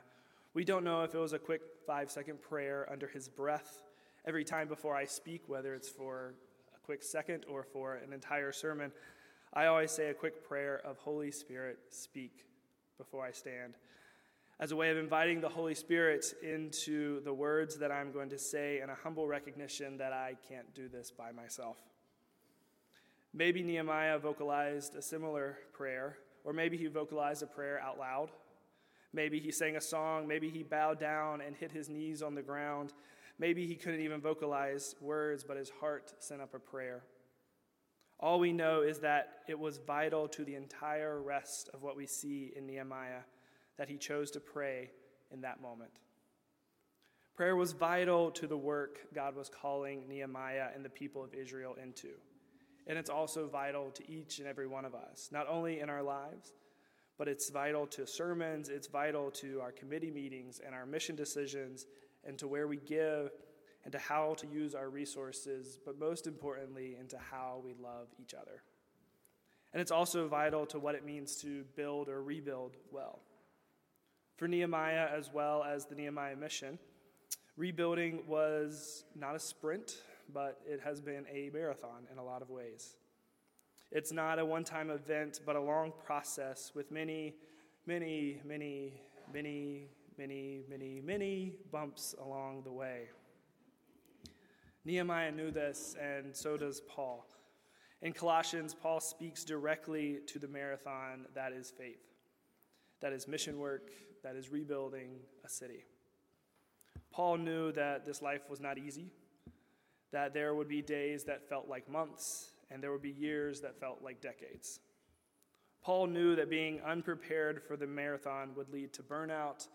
We 0.53 0.63
don't 0.63 0.83
know 0.83 1.03
if 1.03 1.13
it 1.13 1.19
was 1.19 1.33
a 1.33 1.39
quick 1.39 1.61
five 1.85 2.09
second 2.09 2.41
prayer 2.41 2.87
under 2.91 3.07
his 3.07 3.29
breath 3.29 3.83
every 4.25 4.43
time 4.43 4.67
before 4.67 4.95
I 4.95 5.05
speak, 5.05 5.43
whether 5.47 5.75
it's 5.75 5.89
for 5.89 6.33
a 6.75 6.79
quick 6.79 7.03
second 7.03 7.45
or 7.47 7.63
for 7.63 7.95
an 7.95 8.11
entire 8.11 8.51
sermon. 8.51 8.91
I 9.53 9.67
always 9.67 9.91
say 9.91 10.09
a 10.09 10.13
quick 10.13 10.47
prayer 10.47 10.81
of 10.83 10.97
Holy 10.97 11.31
Spirit, 11.31 11.77
speak 11.89 12.45
before 12.97 13.23
I 13.23 13.31
stand, 13.31 13.75
as 14.59 14.71
a 14.71 14.75
way 14.75 14.89
of 14.89 14.97
inviting 14.97 15.39
the 15.39 15.49
Holy 15.49 15.75
Spirit 15.75 16.25
into 16.41 17.21
the 17.23 17.33
words 17.33 17.77
that 17.77 17.91
I'm 17.91 18.11
going 18.11 18.29
to 18.29 18.39
say 18.39 18.79
and 18.79 18.89
a 18.89 18.95
humble 18.95 19.27
recognition 19.27 19.97
that 19.97 20.11
I 20.11 20.35
can't 20.49 20.73
do 20.73 20.89
this 20.89 21.11
by 21.11 21.31
myself. 21.31 21.77
Maybe 23.37 23.61
Nehemiah 23.61 24.17
vocalized 24.17 24.95
a 24.95 25.01
similar 25.01 25.59
prayer, 25.71 26.17
or 26.43 26.53
maybe 26.53 26.75
he 26.75 26.87
vocalized 26.87 27.43
a 27.43 27.45
prayer 27.45 27.79
out 27.79 27.99
loud. 27.99 28.31
Maybe 29.13 29.39
he 29.39 29.51
sang 29.51 29.75
a 29.75 29.81
song. 29.81 30.27
Maybe 30.27 30.49
he 30.49 30.63
bowed 30.63 30.99
down 30.99 31.41
and 31.41 31.55
hit 31.55 31.71
his 31.71 31.87
knees 31.87 32.23
on 32.23 32.33
the 32.33 32.41
ground. 32.41 32.93
Maybe 33.37 33.67
he 33.67 33.75
couldn't 33.75 33.99
even 33.99 34.21
vocalize 34.21 34.95
words, 35.01 35.43
but 35.43 35.55
his 35.55 35.69
heart 35.69 36.13
sent 36.17 36.41
up 36.41 36.55
a 36.55 36.59
prayer. 36.59 37.03
All 38.19 38.39
we 38.39 38.51
know 38.51 38.81
is 38.81 38.97
that 38.99 39.41
it 39.47 39.59
was 39.59 39.77
vital 39.85 40.27
to 40.29 40.43
the 40.43 40.55
entire 40.55 41.21
rest 41.21 41.69
of 41.75 41.83
what 41.83 41.95
we 41.95 42.07
see 42.07 42.51
in 42.55 42.65
Nehemiah 42.65 43.21
that 43.77 43.87
he 43.87 43.97
chose 43.97 44.31
to 44.31 44.39
pray 44.39 44.89
in 45.29 45.41
that 45.41 45.61
moment. 45.61 45.91
Prayer 47.35 47.55
was 47.55 47.73
vital 47.73 48.31
to 48.31 48.47
the 48.47 48.57
work 48.57 48.97
God 49.13 49.35
was 49.35 49.47
calling 49.47 50.07
Nehemiah 50.09 50.69
and 50.73 50.83
the 50.83 50.89
people 50.89 51.23
of 51.23 51.35
Israel 51.35 51.75
into. 51.79 52.15
And 52.87 52.97
it's 52.97 53.09
also 53.09 53.47
vital 53.47 53.91
to 53.91 54.11
each 54.11 54.39
and 54.39 54.47
every 54.47 54.67
one 54.67 54.85
of 54.85 54.95
us, 54.95 55.29
not 55.31 55.47
only 55.49 55.81
in 55.81 55.89
our 55.89 56.01
lives, 56.01 56.53
but 57.17 57.27
it's 57.27 57.49
vital 57.49 57.85
to 57.87 58.07
sermons, 58.07 58.69
it's 58.69 58.87
vital 58.87 59.29
to 59.31 59.59
our 59.59 59.71
committee 59.71 60.11
meetings 60.11 60.61
and 60.65 60.73
our 60.73 60.85
mission 60.85 61.15
decisions, 61.15 61.85
and 62.25 62.37
to 62.37 62.47
where 62.47 62.67
we 62.67 62.77
give, 62.77 63.31
and 63.83 63.91
to 63.91 63.99
how 63.99 64.35
to 64.35 64.47
use 64.47 64.75
our 64.75 64.89
resources, 64.89 65.79
but 65.85 65.99
most 65.99 66.27
importantly, 66.27 66.95
into 66.99 67.17
how 67.17 67.61
we 67.63 67.73
love 67.81 68.07
each 68.21 68.33
other. 68.33 68.61
And 69.73 69.81
it's 69.81 69.91
also 69.91 70.27
vital 70.27 70.65
to 70.67 70.79
what 70.79 70.95
it 70.95 71.05
means 71.05 71.35
to 71.37 71.63
build 71.75 72.09
or 72.09 72.21
rebuild 72.21 72.77
well. 72.91 73.19
For 74.37 74.47
Nehemiah, 74.47 75.07
as 75.15 75.31
well 75.33 75.63
as 75.63 75.85
the 75.85 75.95
Nehemiah 75.95 76.35
mission, 76.35 76.79
rebuilding 77.57 78.23
was 78.27 79.03
not 79.15 79.35
a 79.35 79.39
sprint, 79.39 80.01
but 80.33 80.59
it 80.65 80.79
has 80.83 81.01
been 81.01 81.25
a 81.31 81.49
marathon 81.53 82.07
in 82.11 82.17
a 82.17 82.23
lot 82.23 82.41
of 82.41 82.49
ways. 82.49 82.95
It's 83.91 84.11
not 84.11 84.39
a 84.39 84.45
one 84.45 84.63
time 84.63 84.89
event, 84.89 85.39
but 85.45 85.55
a 85.55 85.61
long 85.61 85.93
process 86.05 86.71
with 86.75 86.91
many, 86.91 87.35
many, 87.85 88.41
many, 88.45 89.01
many, 89.33 89.87
many, 90.17 90.63
many, 90.69 91.01
many 91.01 91.53
bumps 91.71 92.13
along 92.21 92.63
the 92.63 92.71
way. 92.71 93.09
Nehemiah 94.83 95.31
knew 95.31 95.51
this, 95.51 95.95
and 96.01 96.35
so 96.35 96.57
does 96.57 96.81
Paul. 96.81 97.25
In 98.01 98.13
Colossians, 98.13 98.73
Paul 98.73 98.99
speaks 98.99 99.43
directly 99.43 100.19
to 100.27 100.39
the 100.39 100.47
marathon 100.47 101.25
that 101.33 101.51
is 101.51 101.71
faith, 101.71 102.03
that 103.01 103.11
is 103.11 103.27
mission 103.27 103.57
work, 103.57 103.89
that 104.23 104.35
is 104.35 104.49
rebuilding 104.49 105.19
a 105.45 105.49
city. 105.49 105.85
Paul 107.11 107.37
knew 107.37 107.71
that 107.71 108.05
this 108.05 108.21
life 108.21 108.49
was 108.49 108.59
not 108.59 108.77
easy 108.77 109.11
that 110.11 110.33
there 110.33 110.55
would 110.55 110.67
be 110.67 110.81
days 110.81 111.23
that 111.25 111.47
felt 111.47 111.67
like 111.67 111.89
months, 111.89 112.51
and 112.71 112.81
there 112.81 112.91
would 112.91 113.01
be 113.01 113.11
years 113.11 113.61
that 113.61 113.79
felt 113.79 114.01
like 114.03 114.21
decades. 114.21 114.79
Paul 115.81 116.07
knew 116.07 116.35
that 116.35 116.49
being 116.49 116.81
unprepared 116.81 117.61
for 117.63 117.77
the 117.77 117.87
marathon 117.87 118.51
would 118.55 118.69
lead 118.69 118.93
to 118.93 119.03
burnout, 119.03 119.67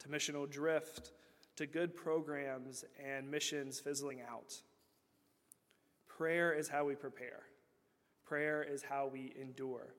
to 0.00 0.08
missional 0.08 0.48
drift, 0.48 1.12
to 1.56 1.66
good 1.66 1.94
programs, 1.96 2.84
and 3.04 3.30
missions 3.30 3.80
fizzling 3.80 4.20
out. 4.20 4.60
Prayer 6.06 6.52
is 6.52 6.68
how 6.68 6.84
we 6.84 6.94
prepare. 6.94 7.42
Prayer 8.24 8.62
is 8.62 8.82
how 8.82 9.10
we 9.12 9.34
endure. 9.40 9.94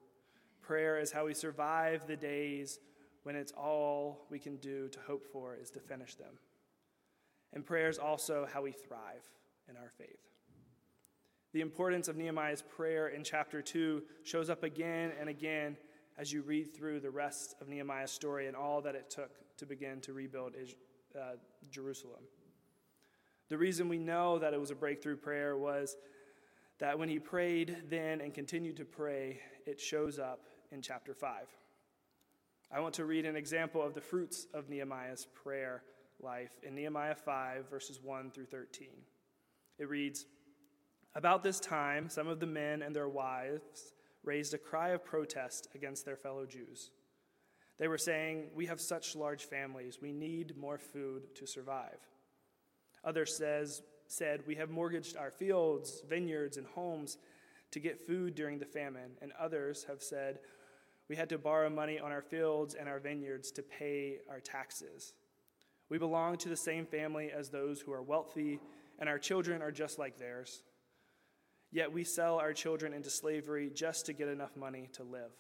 Prayer 0.62 1.00
is 1.00 1.12
how 1.12 1.26
we 1.26 1.34
survive 1.34 2.08
the 2.08 2.16
days 2.16 2.80
when 3.24 3.36
it's 3.36 3.52
all 3.54 4.26
we 4.30 4.40
can 4.40 4.58
do 4.58 4.88
to 4.90 5.00
hope 5.08 5.26
for 5.32 5.56
is 5.56 5.70
to 5.72 5.80
finish 5.80 6.16
them. 6.16 6.40
And 7.54 7.66
prayer 7.66 7.90
is 7.90 7.98
also 7.98 8.48
how 8.52 8.62
we 8.62 8.72
thrive 8.72 9.24
in 9.70 9.78
our 9.78 9.92
faith. 9.98 10.20
The 11.54 11.62
importance 11.62 12.08
of 12.08 12.18
Nehemiah's 12.18 12.62
prayer 12.62 13.08
in 13.08 13.24
chapter 13.24 13.62
2 13.62 14.04
shows 14.24 14.50
up 14.50 14.64
again 14.64 15.12
and 15.20 15.30
again 15.30 15.78
as 16.18 16.34
you 16.34 16.42
read 16.42 16.76
through 16.76 17.00
the 17.00 17.10
rest 17.10 17.56
of 17.62 17.68
Nehemiah's 17.68 18.12
story 18.12 18.48
and 18.48 18.56
all 18.56 18.82
that 18.82 18.96
it 18.96 19.10
took 19.10 19.32
to 19.58 19.66
begin 19.66 20.02
to 20.02 20.14
rebuild 20.14 20.54
uh, 21.16 21.20
Jerusalem. 21.70 22.22
The 23.50 23.58
reason 23.58 23.88
we 23.88 23.98
know 23.98 24.40
that 24.40 24.54
it 24.54 24.60
was 24.60 24.72
a 24.72 24.76
breakthrough 24.76 25.16
prayer 25.16 25.58
was 25.58 25.96
that 26.80 27.00
when 27.00 27.10
he 27.10 27.18
prayed 27.18 27.78
then 27.90 28.22
and 28.22 28.34
continued 28.34 28.78
to 28.78 28.86
pray, 28.86 29.40
it 29.66 29.80
shows 29.80 30.20
up 30.20 30.42
in 30.72 30.82
chapter 30.82 31.14
5. 31.14 31.46
I 32.72 32.80
want 32.82 32.94
to 32.96 33.06
read 33.06 33.26
an 33.26 33.38
example 33.38 33.82
of 33.82 33.94
the 33.94 34.02
fruits 34.02 34.48
of 34.54 34.70
Nehemiah's 34.70 35.28
prayer 35.34 35.84
life 36.20 36.60
in 36.64 36.76
Nehemiah 36.76 37.16
5, 37.16 37.70
verses 37.70 38.02
1 38.04 38.32
through 38.32 38.48
13. 38.48 38.90
It 39.78 39.90
reads 39.90 40.26
About 41.16 41.44
this 41.44 41.60
time, 41.60 42.10
some 42.10 42.28
of 42.28 42.40
the 42.40 42.46
men 42.46 42.82
and 42.82 42.96
their 42.96 43.10
wives 43.10 43.94
raised 44.24 44.54
a 44.54 44.58
cry 44.58 44.90
of 44.90 45.06
protest 45.06 45.68
against 45.76 46.06
their 46.06 46.18
fellow 46.18 46.46
Jews. 46.46 46.92
They 47.78 47.88
were 47.88 47.98
saying, 47.98 48.50
We 48.56 48.66
have 48.66 48.82
such 48.82 49.16
large 49.16 49.46
families, 49.46 50.00
we 50.02 50.12
need 50.12 50.58
more 50.58 50.78
food 50.78 51.36
to 51.36 51.46
survive. 51.46 52.00
Others 53.04 53.38
says, 53.38 53.84
said, 54.08 54.42
We 54.48 54.56
have 54.56 54.70
mortgaged 54.70 55.18
our 55.18 55.32
fields, 55.32 56.02
vineyards, 56.10 56.58
and 56.58 56.68
homes 56.68 57.18
to 57.72 57.80
get 57.80 58.06
food 58.06 58.36
during 58.36 58.60
the 58.60 58.66
famine. 58.66 59.12
And 59.22 59.32
others 59.40 59.86
have 59.88 60.02
said, 60.02 60.40
We 61.08 61.16
had 61.16 61.30
to 61.30 61.38
borrow 61.38 61.70
money 61.70 62.00
on 62.00 62.12
our 62.12 62.22
fields 62.22 62.76
and 62.76 62.90
our 62.90 63.00
vineyards 63.00 63.52
to 63.52 63.62
pay 63.62 64.20
our 64.30 64.40
taxes. 64.40 65.14
We 65.90 65.98
belong 65.98 66.38
to 66.38 66.50
the 66.50 66.58
same 66.58 66.86
family 66.86 67.32
as 67.32 67.50
those 67.50 67.80
who 67.80 67.94
are 67.94 68.02
wealthy 68.02 68.60
and 69.00 69.08
our 69.10 69.20
children 69.20 69.62
are 69.62 69.72
just 69.72 70.00
like 70.00 70.18
theirs. 70.18 70.64
Yet 71.72 71.92
we 71.92 72.04
sell 72.04 72.38
our 72.40 72.54
children 72.54 72.94
into 72.94 73.10
slavery 73.10 73.70
just 73.74 74.06
to 74.06 74.14
get 74.14 74.30
enough 74.30 74.56
money 74.56 74.90
to 74.94 75.04
live. 75.04 75.32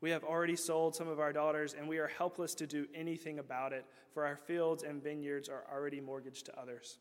We 0.00 0.10
have 0.10 0.24
already 0.24 0.56
sold 0.56 0.94
some 0.94 1.08
of 1.08 1.20
our 1.20 1.32
daughters, 1.32 1.74
and 1.74 1.88
we 1.88 1.98
are 1.98 2.08
helpless 2.08 2.54
to 2.56 2.66
do 2.66 2.86
anything 2.94 3.38
about 3.38 3.72
it, 3.72 3.86
for 4.12 4.26
our 4.26 4.36
fields 4.36 4.82
and 4.82 5.02
vineyards 5.02 5.48
are 5.48 5.64
already 5.72 6.00
mortgaged 6.00 6.46
to 6.46 6.60
others. 6.60 6.98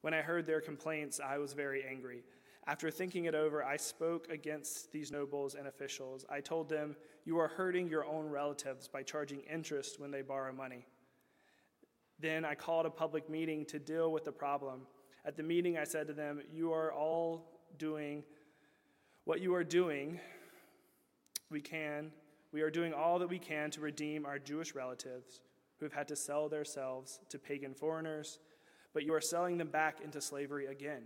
When 0.00 0.14
I 0.14 0.22
heard 0.22 0.46
their 0.46 0.60
complaints, 0.60 1.20
I 1.20 1.38
was 1.38 1.52
very 1.52 1.84
angry. 1.84 2.22
After 2.66 2.90
thinking 2.90 3.26
it 3.26 3.34
over, 3.34 3.62
I 3.62 3.76
spoke 3.76 4.28
against 4.28 4.90
these 4.90 5.12
nobles 5.12 5.54
and 5.54 5.68
officials. 5.68 6.24
I 6.30 6.40
told 6.40 6.68
them, 6.68 6.96
You 7.24 7.38
are 7.38 7.48
hurting 7.48 7.88
your 7.88 8.06
own 8.06 8.28
relatives 8.28 8.88
by 8.88 9.02
charging 9.02 9.42
interest 9.42 10.00
when 10.00 10.10
they 10.10 10.22
borrow 10.22 10.52
money. 10.52 10.86
Then 12.18 12.44
I 12.44 12.54
called 12.54 12.86
a 12.86 12.90
public 12.90 13.28
meeting 13.28 13.64
to 13.66 13.78
deal 13.78 14.10
with 14.10 14.24
the 14.24 14.32
problem. 14.32 14.82
At 15.24 15.36
the 15.36 15.42
meeting, 15.42 15.76
I 15.76 15.84
said 15.84 16.06
to 16.06 16.12
them, 16.12 16.40
You 16.52 16.72
are 16.72 16.92
all 16.92 17.50
doing 17.78 18.24
what 19.24 19.40
you 19.40 19.54
are 19.54 19.64
doing. 19.64 20.20
We 21.50 21.60
can. 21.60 22.12
We 22.52 22.62
are 22.62 22.70
doing 22.70 22.94
all 22.94 23.18
that 23.18 23.28
we 23.28 23.38
can 23.38 23.70
to 23.72 23.80
redeem 23.80 24.24
our 24.24 24.38
Jewish 24.38 24.74
relatives 24.74 25.40
who 25.78 25.84
have 25.84 25.92
had 25.92 26.08
to 26.08 26.16
sell 26.16 26.48
themselves 26.48 27.20
to 27.28 27.38
pagan 27.38 27.74
foreigners, 27.74 28.38
but 28.94 29.02
you 29.02 29.12
are 29.12 29.20
selling 29.20 29.58
them 29.58 29.68
back 29.68 30.00
into 30.02 30.20
slavery 30.20 30.66
again. 30.66 31.02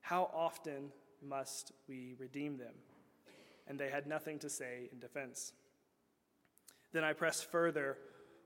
How 0.00 0.30
often 0.34 0.90
must 1.22 1.72
we 1.88 2.14
redeem 2.18 2.56
them? 2.56 2.74
And 3.68 3.78
they 3.78 3.88
had 3.88 4.06
nothing 4.06 4.38
to 4.40 4.48
say 4.48 4.88
in 4.92 4.98
defense. 4.98 5.52
Then 6.92 7.04
I 7.04 7.12
pressed 7.12 7.50
further 7.50 7.98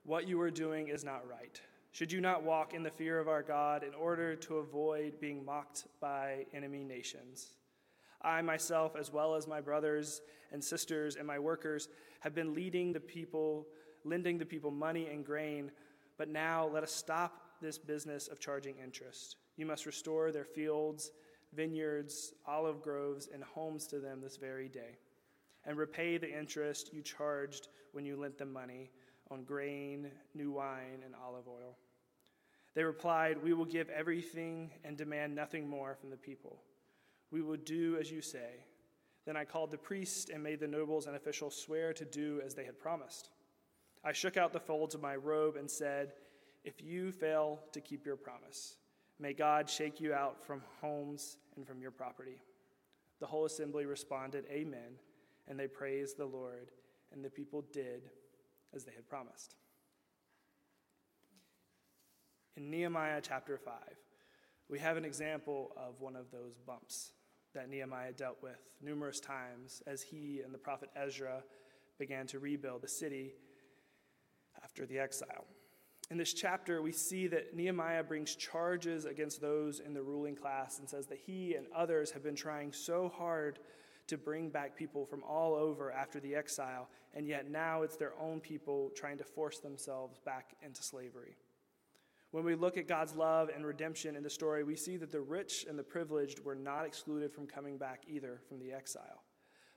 What 0.05 0.29
you 0.29 0.39
are 0.43 0.51
doing 0.51 0.89
is 0.89 1.03
not 1.03 1.27
right. 1.27 1.59
Should 1.95 2.11
you 2.11 2.21
not 2.21 2.43
walk 2.43 2.75
in 2.75 2.83
the 2.83 2.91
fear 2.91 3.21
of 3.21 3.29
our 3.29 3.45
God 3.45 3.85
in 3.85 3.95
order 3.95 4.35
to 4.35 4.57
avoid 4.57 5.21
being 5.21 5.45
mocked 5.45 5.85
by 6.01 6.45
enemy 6.53 6.83
nations? 6.83 7.51
I 8.21 8.43
myself, 8.43 8.97
as 8.97 9.13
well 9.13 9.37
as 9.37 9.47
my 9.47 9.61
brothers 9.61 10.21
and 10.51 10.63
sisters 10.63 11.15
and 11.15 11.25
my 11.25 11.39
workers, 11.39 11.89
have 12.19 12.35
been 12.35 12.53
leading 12.53 12.93
the 12.93 12.99
people 12.99 13.69
lending 14.05 14.39
the 14.39 14.45
people 14.45 14.73
money 14.73 15.07
and 15.07 15.25
grain, 15.25 15.71
but 16.19 16.29
now 16.29 16.67
let 16.67 16.83
us 16.83 16.91
stop 16.91 17.41
this 17.63 17.79
business 17.79 18.27
of 18.27 18.41
charging 18.41 18.75
interest. 18.83 19.37
You 19.57 19.65
must 19.65 19.87
restore 19.87 20.33
their 20.33 20.45
fields, 20.45 21.13
vineyards, 21.55 22.33
olive 22.45 22.83
groves, 22.83 23.29
and 23.33 23.45
homes 23.45 23.87
to 23.87 24.01
them 24.01 24.21
this 24.21 24.37
very 24.37 24.69
day, 24.69 24.99
and 25.65 25.79
repay 25.79 26.19
the 26.19 26.37
interest 26.37 26.93
you 26.93 27.03
charged 27.03 27.69
when 27.93 28.05
you 28.05 28.17
lent 28.17 28.37
them 28.37 28.53
money 28.53 28.91
on 29.31 29.45
grain, 29.45 30.11
new 30.35 30.51
wine, 30.51 31.03
and 31.05 31.15
olive 31.15 31.49
oil. 31.49 31.77
They 32.75 32.85
replied, 32.85 33.43
We 33.43 33.55
will 33.55 33.65
give 33.65 33.89
everything 33.89 34.71
and 34.85 34.97
demand 34.97 35.35
nothing 35.35 35.69
more 35.69 35.95
from 35.95 36.11
the 36.11 36.17
people. 36.17 36.61
We 37.31 37.43
will 37.43 37.57
do 37.57 37.97
as 38.01 38.11
you 38.11 38.21
say. 38.21 38.65
Then 39.27 39.37
I 39.37 39.45
called 39.45 39.71
the 39.71 39.79
priests 39.79 40.31
and 40.33 40.43
made 40.43 40.61
the 40.61 40.69
nobles 40.69 41.07
and 41.07 41.17
officials 41.17 41.57
swear 41.57 41.93
to 41.95 42.05
do 42.05 42.43
as 42.45 42.55
they 42.55 42.65
had 42.65 42.79
promised. 42.79 43.31
I 44.05 44.13
shook 44.13 44.37
out 44.37 44.53
the 44.53 44.61
folds 44.61 44.95
of 44.95 45.01
my 45.01 45.17
robe 45.17 45.57
and 45.57 45.71
said, 45.71 46.13
If 46.65 46.83
you 46.83 47.11
fail 47.11 47.61
to 47.73 47.81
keep 47.81 48.05
your 48.05 48.17
promise, 48.17 48.77
may 49.19 49.33
God 49.33 49.71
shake 49.71 50.01
you 50.01 50.13
out 50.13 50.45
from 50.45 50.63
homes 50.81 51.39
and 51.57 51.67
from 51.67 51.81
your 51.81 51.91
property. 51.91 52.43
The 53.21 53.27
whole 53.27 53.47
assembly 53.47 53.87
responded, 53.87 54.45
Amen, 54.51 54.99
and 55.49 55.59
they 55.59 55.69
praised 55.69 56.19
the 56.19 56.27
Lord, 56.27 56.71
and 57.13 57.25
the 57.25 57.31
people 57.31 57.65
did 57.73 58.11
as 58.75 58.85
they 58.85 58.93
had 58.93 59.09
promised. 59.09 59.55
In 62.57 62.71
Nehemiah 62.71 63.21
chapter 63.23 63.59
5, 63.59 63.75
we 64.69 64.79
have 64.79 64.97
an 64.97 65.05
example 65.05 65.73
of 65.77 66.01
one 66.01 66.17
of 66.17 66.31
those 66.31 66.57
bumps 66.57 67.13
that 67.55 67.69
Nehemiah 67.69 68.13
dealt 68.13 68.43
with 68.43 68.59
numerous 68.83 69.21
times 69.21 69.83
as 69.87 70.03
he 70.03 70.41
and 70.45 70.53
the 70.53 70.59
prophet 70.59 70.91
Ezra 70.97 71.43
began 71.99 72.27
to 72.29 72.39
rebuild 72.39 72.83
the 72.83 72.89
city 72.89 73.35
after 74.63 74.87
the 74.87 74.99
exile. 74.99 75.45
In 76.11 76.19
this 76.19 76.35
chapter, 76.35 76.83
we 76.83 76.93
see 76.93 77.27
that 77.29 77.57
Nehemiah 77.57 78.05
brings 78.05 78.37
charges 78.37 79.05
against 79.05 79.41
those 79.41 79.81
in 79.81 79.95
the 79.95 80.03
ruling 80.03 80.37
class 80.37 80.79
and 80.79 80.89
says 80.89 81.07
that 81.07 81.19
he 81.19 81.55
and 81.55 81.67
others 81.75 82.11
have 82.11 82.23
been 82.23 82.37
trying 82.37 82.73
so 82.73 83.11
hard 83.17 83.59
to 84.09 84.19
bring 84.19 84.51
back 84.51 84.77
people 84.77 85.07
from 85.07 85.23
all 85.23 85.55
over 85.55 85.91
after 85.91 86.21
the 86.21 86.35
exile, 86.35 86.89
and 87.15 87.27
yet 87.27 87.51
now 87.51 87.83
it's 87.83 87.97
their 87.97 88.13
own 88.21 88.41
people 88.41 88.91
trying 88.95 89.19
to 89.19 89.25
force 89.25 89.61
themselves 89.61 90.19
back 90.19 90.55
into 90.63 90.83
slavery. 90.83 91.37
When 92.33 92.45
we 92.45 92.57
look 92.57 92.77
at 92.77 92.89
God's 92.89 93.15
love 93.15 93.49
and 93.55 93.65
redemption 93.65 94.17
in 94.17 94.25
the 94.25 94.29
story, 94.31 94.65
we 94.65 94.75
see 94.75 94.97
that 94.97 95.13
the 95.13 95.21
rich 95.21 95.65
and 95.69 95.79
the 95.79 95.85
privileged 95.85 96.41
were 96.41 96.57
not 96.57 96.85
excluded 96.85 97.33
from 97.33 97.47
coming 97.47 97.79
back 97.79 98.03
either 98.09 98.41
from 98.49 98.59
the 98.59 98.73
exile. 98.73 99.23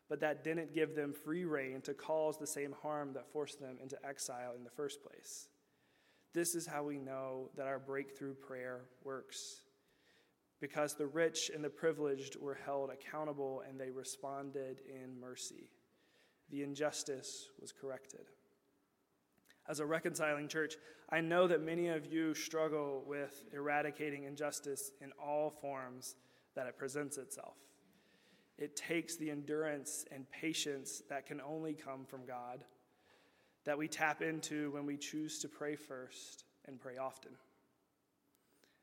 But 0.10 0.22
that 0.22 0.44
didn't 0.44 0.74
give 0.74 0.96
them 0.96 1.14
free 1.14 1.46
rein 1.46 1.82
to 1.82 1.94
cause 1.94 2.40
the 2.40 2.48
same 2.48 2.74
harm 2.82 3.14
that 3.14 3.32
forced 3.32 3.60
them 3.60 3.78
into 3.80 4.04
exile 4.04 4.54
in 4.58 4.64
the 4.64 4.72
first 4.72 5.04
place. 5.04 5.50
This 6.34 6.56
is 6.56 6.66
how 6.66 6.84
we 6.84 6.98
know 6.98 7.50
that 7.56 7.68
our 7.68 7.78
breakthrough 7.78 8.34
prayer 8.34 8.86
works. 9.04 9.62
Because 10.60 10.96
the 10.96 11.06
rich 11.06 11.52
and 11.54 11.64
the 11.64 11.70
privileged 11.70 12.38
were 12.38 12.58
held 12.66 12.90
accountable 12.90 13.62
and 13.68 13.80
they 13.80 13.92
responded 13.92 14.82
in 14.90 15.20
mercy. 15.20 15.70
The 16.50 16.64
injustice 16.64 17.50
was 17.60 17.72
corrected 17.72 18.28
as 19.70 19.80
a 19.80 19.86
reconciling 19.86 20.48
church, 20.48 20.76
I 21.10 21.22
know 21.22 21.48
that 21.48 21.62
many 21.62 21.90
of 21.90 22.12
you 22.12 22.34
struggle 22.34 23.04
with 23.06 23.44
eradicating 23.54 24.24
injustice 24.24 24.92
in 25.02 25.12
all 25.22 25.50
forms 25.50 26.16
that 26.56 26.68
it 26.68 26.78
presents 26.78 27.18
itself. 27.18 27.56
It 28.58 28.76
takes 28.76 29.18
the 29.18 29.30
endurance 29.30 30.06
and 30.12 30.30
patience 30.32 31.04
that 31.10 31.26
can 31.26 31.42
only 31.42 31.74
come 31.74 32.06
from 32.06 32.26
God 32.26 32.64
that 33.66 33.78
we 33.78 33.88
tap 33.88 34.22
into 34.22 34.72
when 34.72 34.86
we 34.86 34.98
choose 34.98 35.40
to 35.40 35.50
pray 35.50 35.76
first 35.76 36.46
and 36.66 36.80
pray 36.80 36.98
often. 36.98 37.32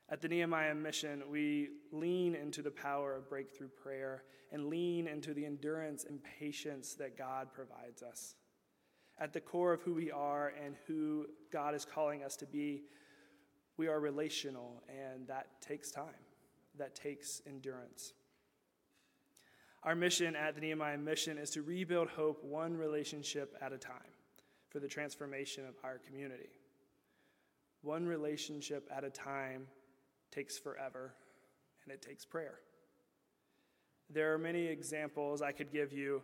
At 0.09 0.21
the 0.21 0.27
Nehemiah 0.27 0.75
mission, 0.75 1.23
we 1.31 1.69
lean 1.91 2.35
into 2.35 2.61
the 2.61 2.71
power 2.71 3.15
of 3.15 3.27
breakthrough 3.29 3.69
prayer 3.69 4.23
and 4.51 4.67
lean 4.67 5.07
into 5.07 5.33
the 5.33 5.45
endurance 5.45 6.05
and 6.05 6.19
patience 6.39 6.93
that 6.95 7.17
God 7.17 7.51
provides 7.53 8.03
us 8.03 8.35
at 9.19 9.33
the 9.33 9.39
core 9.39 9.73
of 9.73 9.81
who 9.81 9.93
we 9.93 10.11
are 10.11 10.53
and 10.63 10.75
who 10.87 11.25
God 11.51 11.73
is 11.73 11.85
calling 11.85 12.23
us 12.23 12.35
to 12.37 12.45
be, 12.45 12.83
we 13.77 13.87
are 13.87 13.99
relational, 13.99 14.83
and 14.89 15.27
that 15.27 15.61
takes 15.61 15.91
time, 15.91 16.05
that 16.77 16.95
takes 16.95 17.41
endurance. 17.47 18.13
Our 19.83 19.95
mission 19.95 20.35
at 20.35 20.55
the 20.55 20.61
Nehemiah 20.61 20.97
Mission 20.97 21.37
is 21.37 21.51
to 21.51 21.61
rebuild 21.61 22.09
hope 22.09 22.43
one 22.43 22.75
relationship 22.75 23.55
at 23.61 23.71
a 23.71 23.77
time 23.77 23.95
for 24.69 24.79
the 24.79 24.87
transformation 24.87 25.65
of 25.65 25.75
our 25.83 25.99
community. 25.99 26.49
One 27.81 28.05
relationship 28.05 28.89
at 28.95 29.03
a 29.03 29.11
time 29.11 29.67
takes 30.35 30.57
forever, 30.57 31.13
and 31.83 31.93
it 31.93 32.01
takes 32.01 32.25
prayer. 32.25 32.55
There 34.09 34.33
are 34.33 34.37
many 34.37 34.65
examples 34.65 35.41
I 35.41 35.53
could 35.53 35.71
give 35.71 35.93
you 35.93 36.21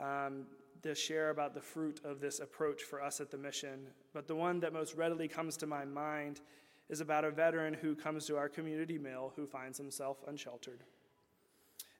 um, 0.00 0.46
to 0.82 0.94
share 0.94 1.30
about 1.30 1.54
the 1.54 1.60
fruit 1.60 2.00
of 2.04 2.20
this 2.20 2.40
approach 2.40 2.82
for 2.82 3.02
us 3.02 3.20
at 3.20 3.30
the 3.30 3.36
mission, 3.36 3.86
but 4.14 4.26
the 4.26 4.34
one 4.34 4.60
that 4.60 4.72
most 4.72 4.96
readily 4.96 5.28
comes 5.28 5.56
to 5.58 5.66
my 5.66 5.84
mind 5.84 6.40
is 6.88 7.00
about 7.00 7.24
a 7.24 7.30
veteran 7.30 7.74
who 7.74 7.94
comes 7.94 8.26
to 8.26 8.36
our 8.36 8.48
community 8.48 8.98
meal 8.98 9.32
who 9.36 9.46
finds 9.46 9.78
himself 9.78 10.18
unsheltered. 10.26 10.82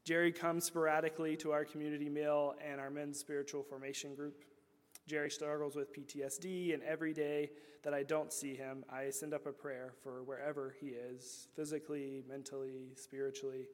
Jerry 0.05 0.33
comes 0.33 0.65
sporadically 0.65 1.37
to 1.37 1.53
our 1.53 1.65
community 1.65 2.09
meal 2.09 2.55
and 2.67 2.81
our 2.81 2.91
men's 2.91 3.19
spiritual 3.19 3.63
formation 3.63 4.15
group. 4.15 4.45
Jerry 5.07 5.31
struggles 5.31 5.75
with 5.75 5.93
PTSD, 5.93 6.75
and 6.75 6.83
every 6.83 7.13
day 7.13 7.51
that 7.83 7.95
I 7.95 8.03
don't 8.03 8.33
see 8.33 8.55
him, 8.55 8.85
I 8.93 9.11
send 9.11 9.35
up 9.35 9.47
a 9.47 9.53
prayer 9.53 9.93
for 10.03 10.23
wherever 10.23 10.75
he 10.81 10.89
is, 10.89 11.49
physically, 11.57 12.23
mentally, 12.29 12.93
spiritually. 12.97 13.67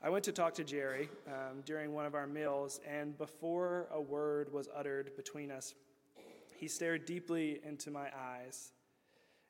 I 0.00 0.10
went 0.10 0.24
to 0.24 0.32
talk 0.32 0.54
to 0.54 0.64
Jerry 0.64 1.08
um, 1.26 1.62
during 1.64 1.92
one 1.92 2.06
of 2.06 2.14
our 2.14 2.26
meals, 2.26 2.80
and 2.88 3.16
before 3.18 3.88
a 3.92 4.00
word 4.00 4.52
was 4.52 4.68
uttered 4.74 5.14
between 5.16 5.50
us, 5.50 5.74
he 6.56 6.68
stared 6.68 7.06
deeply 7.06 7.60
into 7.64 7.90
my 7.90 8.08
eyes 8.16 8.72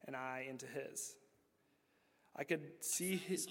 and 0.07 0.17
I 0.17 0.47
into 0.49 0.67
his. 0.67 1.15
I 2.37 2.45
could 2.45 2.63
see 2.81 3.17
his. 3.17 3.47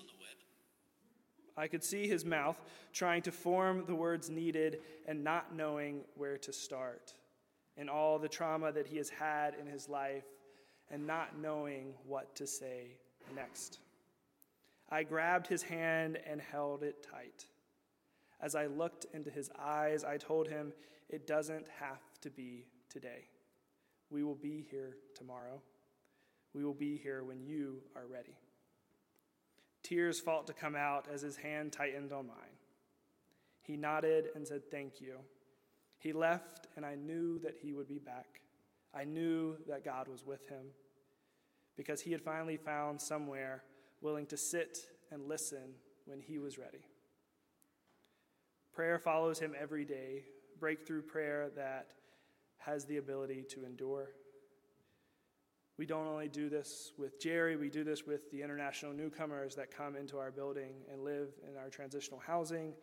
I 1.58 1.68
could 1.68 1.84
see 1.84 2.08
his 2.08 2.26
mouth 2.26 2.60
trying 2.94 3.22
to 3.24 3.32
form 3.32 3.84
the 3.86 3.96
words 3.96 4.30
needed 4.30 4.80
and 5.08 5.24
not 5.24 5.56
knowing 5.56 6.02
where 6.16 6.38
to 6.38 6.54
start, 6.54 7.14
and 7.78 7.90
all 7.90 8.20
the 8.20 8.30
trauma 8.30 8.72
that 8.72 8.88
he 8.88 8.98
has 8.98 9.10
had 9.10 9.56
in 9.60 9.68
his 9.68 9.90
life, 9.90 10.26
and 10.90 11.06
not 11.06 11.38
knowing 11.40 11.94
what 12.06 12.36
to 12.36 12.48
say 12.48 12.98
next. 13.36 13.80
I 14.90 15.04
grabbed 15.04 15.48
his 15.48 15.64
hand 15.64 16.20
and 16.26 16.42
held 16.42 16.84
it 16.84 17.08
tight. 17.10 17.46
As 18.42 18.56
I 18.56 18.66
looked 18.66 19.06
into 19.14 19.30
his 19.30 19.50
eyes, 19.58 20.04
I 20.04 20.18
told 20.18 20.48
him, 20.48 20.74
It 21.10 21.28
doesn't 21.28 21.68
have 21.80 22.02
to 22.22 22.30
be 22.30 22.66
today. 22.90 23.28
We 24.10 24.24
will 24.24 24.36
be 24.36 24.66
here 24.70 24.98
tomorrow. 25.16 25.62
We 26.54 26.66
will 26.66 26.74
be 26.74 26.98
here 26.98 27.24
when 27.24 27.42
you 27.42 27.82
are 27.96 28.08
ready. 28.08 28.36
Tears 29.92 30.22
fought 30.22 30.48
to 30.48 30.54
come 30.54 30.74
out 30.74 31.08
as 31.14 31.22
his 31.22 31.36
hand 31.36 31.74
tightened 31.74 32.14
on 32.14 32.26
mine. 32.26 32.56
He 33.62 33.76
nodded 33.76 34.30
and 34.36 34.48
said, 34.48 34.62
Thank 34.72 35.02
you. 35.02 35.18
He 35.98 36.14
left, 36.14 36.68
and 36.78 36.86
I 36.86 36.96
knew 36.96 37.40
that 37.40 37.58
he 37.62 37.74
would 37.74 37.90
be 37.90 38.00
back. 38.00 38.40
I 38.96 39.04
knew 39.04 39.58
that 39.68 39.84
God 39.84 40.08
was 40.08 40.26
with 40.26 40.48
him 40.48 40.68
because 41.76 42.00
he 42.00 42.14
had 42.14 42.22
finally 42.22 42.56
found 42.56 43.02
somewhere 43.02 43.64
willing 44.00 44.28
to 44.28 44.38
sit 44.38 44.78
and 45.12 45.28
listen 45.28 45.74
when 46.06 46.22
he 46.22 46.40
was 46.40 46.58
ready. 46.58 46.86
Prayer 48.74 48.98
follows 48.98 49.40
him 49.40 49.54
every 49.60 49.84
day, 49.84 50.24
breakthrough 50.58 51.02
prayer 51.02 51.50
that 51.58 51.96
has 52.60 52.86
the 52.86 52.96
ability 52.96 53.44
to 53.50 53.66
endure. 53.66 54.12
We 55.82 55.88
don't 55.88 56.06
only 56.06 56.28
do 56.28 56.48
this 56.48 56.92
with 57.00 57.20
Jerry, 57.20 57.56
we 57.56 57.72
do 57.72 57.84
this 57.84 58.06
with 58.06 58.30
the 58.30 58.44
international 58.44 58.94
newcomers 58.94 59.56
that 59.56 59.76
come 59.76 59.96
into 59.96 60.20
our 60.20 60.30
building 60.30 60.74
and 60.94 61.04
live 61.04 61.30
in 61.50 61.58
our 61.58 61.70
transitional 61.70 62.20
housing. 62.20 62.74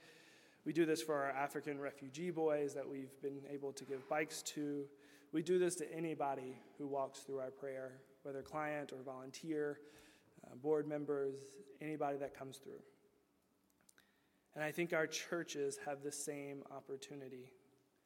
We 0.64 0.72
do 0.72 0.84
this 0.84 1.00
for 1.00 1.14
our 1.14 1.30
African 1.30 1.80
refugee 1.80 2.32
boys 2.32 2.74
that 2.74 2.88
we've 2.88 3.14
been 3.22 3.42
able 3.48 3.72
to 3.74 3.84
give 3.84 4.08
bikes 4.08 4.42
to. 4.42 4.84
We 5.32 5.44
do 5.44 5.60
this 5.60 5.76
to 5.76 5.94
anybody 5.94 6.58
who 6.76 6.88
walks 6.88 7.20
through 7.20 7.38
our 7.38 7.52
prayer, 7.52 8.00
whether 8.24 8.42
client 8.42 8.92
or 8.92 9.00
volunteer 9.04 9.78
uh, 10.44 10.56
board 10.56 10.88
members, 10.88 11.36
anybody 11.80 12.18
that 12.18 12.36
comes 12.36 12.56
through. 12.56 12.82
And 14.56 14.64
I 14.64 14.72
think 14.72 14.92
our 14.92 15.06
churches 15.06 15.78
have 15.86 16.02
the 16.02 16.10
same 16.10 16.64
opportunity 16.76 17.52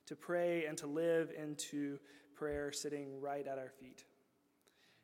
to 0.05 0.16
pray 0.16 0.66
and 0.66 0.76
to 0.76 0.87
live 0.87 1.33
into 1.35 1.98
prayer 2.35 2.72
sitting 2.72 3.18
right 3.22 3.46
at 3.46 3.57
our 3.57 3.70
feet. 3.70 4.05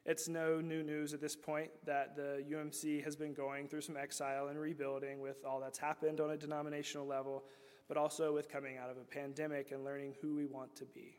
It's 0.07 0.29
no 0.29 0.61
new 0.61 0.83
news 0.83 1.13
at 1.13 1.21
this 1.21 1.37
point 1.37 1.71
that 1.85 2.17
the 2.17 2.45
UMC 2.51 3.05
has 3.05 3.15
been 3.15 3.35
going 3.35 3.69
through 3.69 3.83
some 3.83 3.97
exile 3.97 4.49
and 4.49 4.59
rebuilding 4.59 5.21
with 5.21 5.45
all 5.45 5.61
that's 5.61 5.79
happened 5.79 6.21
on 6.21 6.31
a 6.31 6.37
denominational 6.37 7.07
level, 7.07 7.45
but 7.89 7.97
also 7.97 8.33
with 8.33 8.49
coming 8.49 8.79
out 8.79 8.91
of 8.91 8.97
a 8.97 9.05
pandemic 9.05 9.71
and 9.71 9.85
learning 9.85 10.15
who 10.23 10.35
we 10.35 10.47
want 10.47 10.75
to 10.77 10.87
be. 10.87 11.19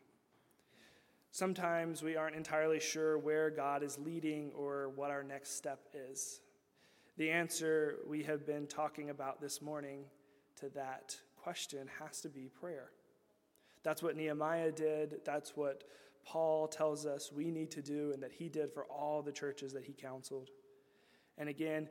Sometimes 1.32 2.02
we 2.02 2.16
aren't 2.16 2.34
entirely 2.34 2.80
sure 2.80 3.16
where 3.16 3.50
God 3.50 3.84
is 3.84 3.96
leading 3.98 4.50
or 4.56 4.88
what 4.96 5.12
our 5.12 5.22
next 5.22 5.56
step 5.56 5.80
is. 5.94 6.40
The 7.16 7.30
answer 7.30 7.98
we 8.08 8.24
have 8.24 8.44
been 8.44 8.66
talking 8.66 9.10
about 9.10 9.40
this 9.40 9.62
morning 9.62 10.04
to 10.58 10.68
that 10.70 11.16
question 11.36 11.88
has 12.00 12.20
to 12.22 12.28
be 12.28 12.48
prayer. 12.48 12.90
That's 13.82 14.02
what 14.02 14.16
Nehemiah 14.16 14.72
did. 14.72 15.20
That's 15.24 15.56
what 15.56 15.84
Paul 16.24 16.68
tells 16.68 17.06
us 17.06 17.32
we 17.32 17.50
need 17.50 17.70
to 17.72 17.82
do 17.82 18.12
and 18.12 18.22
that 18.22 18.32
he 18.32 18.48
did 18.48 18.72
for 18.72 18.84
all 18.84 19.22
the 19.22 19.32
churches 19.32 19.72
that 19.72 19.84
he 19.84 19.92
counseled. 19.92 20.50
And 21.38 21.48
again, 21.48 21.88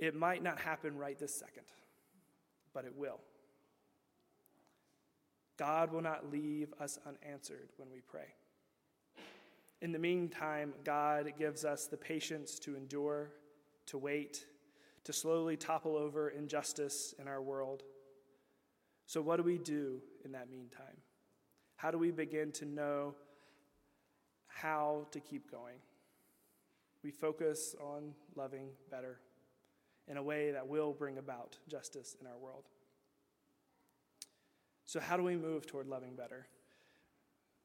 it 0.00 0.14
might 0.14 0.42
not 0.42 0.58
happen 0.60 0.96
right 0.96 1.18
this 1.18 1.34
second, 1.34 1.64
but 2.72 2.84
it 2.84 2.96
will. 2.96 3.20
God 5.58 5.92
will 5.92 6.02
not 6.02 6.30
leave 6.30 6.72
us 6.80 6.98
unanswered 7.04 7.70
when 7.76 7.90
we 7.90 8.00
pray. 8.00 8.34
In 9.80 9.92
the 9.92 9.98
meantime, 9.98 10.72
God 10.84 11.32
gives 11.38 11.64
us 11.64 11.86
the 11.86 11.96
patience 11.96 12.58
to 12.60 12.76
endure, 12.76 13.30
to 13.86 13.98
wait, 13.98 14.44
to 15.04 15.12
slowly 15.12 15.56
topple 15.56 15.96
over 15.96 16.30
injustice 16.30 17.14
in 17.18 17.28
our 17.28 17.40
world. 17.40 17.82
So, 19.06 19.22
what 19.22 19.36
do 19.36 19.42
we 19.42 19.58
do 19.58 20.00
in 20.24 20.32
that 20.32 20.50
meantime? 20.50 20.96
How 21.76 21.90
do 21.90 21.98
we 21.98 22.10
begin 22.10 22.50
to 22.52 22.64
know 22.64 23.14
how 24.60 25.06
to 25.12 25.20
keep 25.20 25.50
going? 25.50 25.76
We 27.02 27.10
focus 27.10 27.74
on 27.80 28.14
loving 28.34 28.70
better 28.90 29.20
in 30.08 30.16
a 30.16 30.22
way 30.22 30.50
that 30.50 30.66
will 30.66 30.92
bring 30.92 31.18
about 31.18 31.56
justice 31.68 32.16
in 32.20 32.26
our 32.26 32.36
world. 32.38 32.64
So, 34.84 35.00
how 35.00 35.16
do 35.16 35.22
we 35.22 35.36
move 35.36 35.66
toward 35.66 35.86
loving 35.86 36.16
better? 36.16 36.46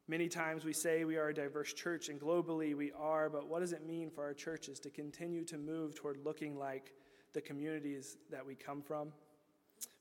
Many 0.07 0.27
times 0.27 0.65
we 0.65 0.73
say 0.73 1.05
we 1.05 1.15
are 1.15 1.29
a 1.29 1.33
diverse 1.33 1.73
church, 1.73 2.09
and 2.09 2.19
globally 2.19 2.75
we 2.75 2.91
are, 2.91 3.29
but 3.29 3.47
what 3.47 3.61
does 3.61 3.71
it 3.71 3.87
mean 3.87 4.09
for 4.09 4.23
our 4.23 4.33
churches 4.33 4.77
to 4.81 4.89
continue 4.89 5.45
to 5.45 5.57
move 5.57 5.95
toward 5.95 6.17
looking 6.25 6.57
like 6.59 6.91
the 7.33 7.41
communities 7.41 8.17
that 8.29 8.45
we 8.45 8.55
come 8.55 8.81
from? 8.81 9.13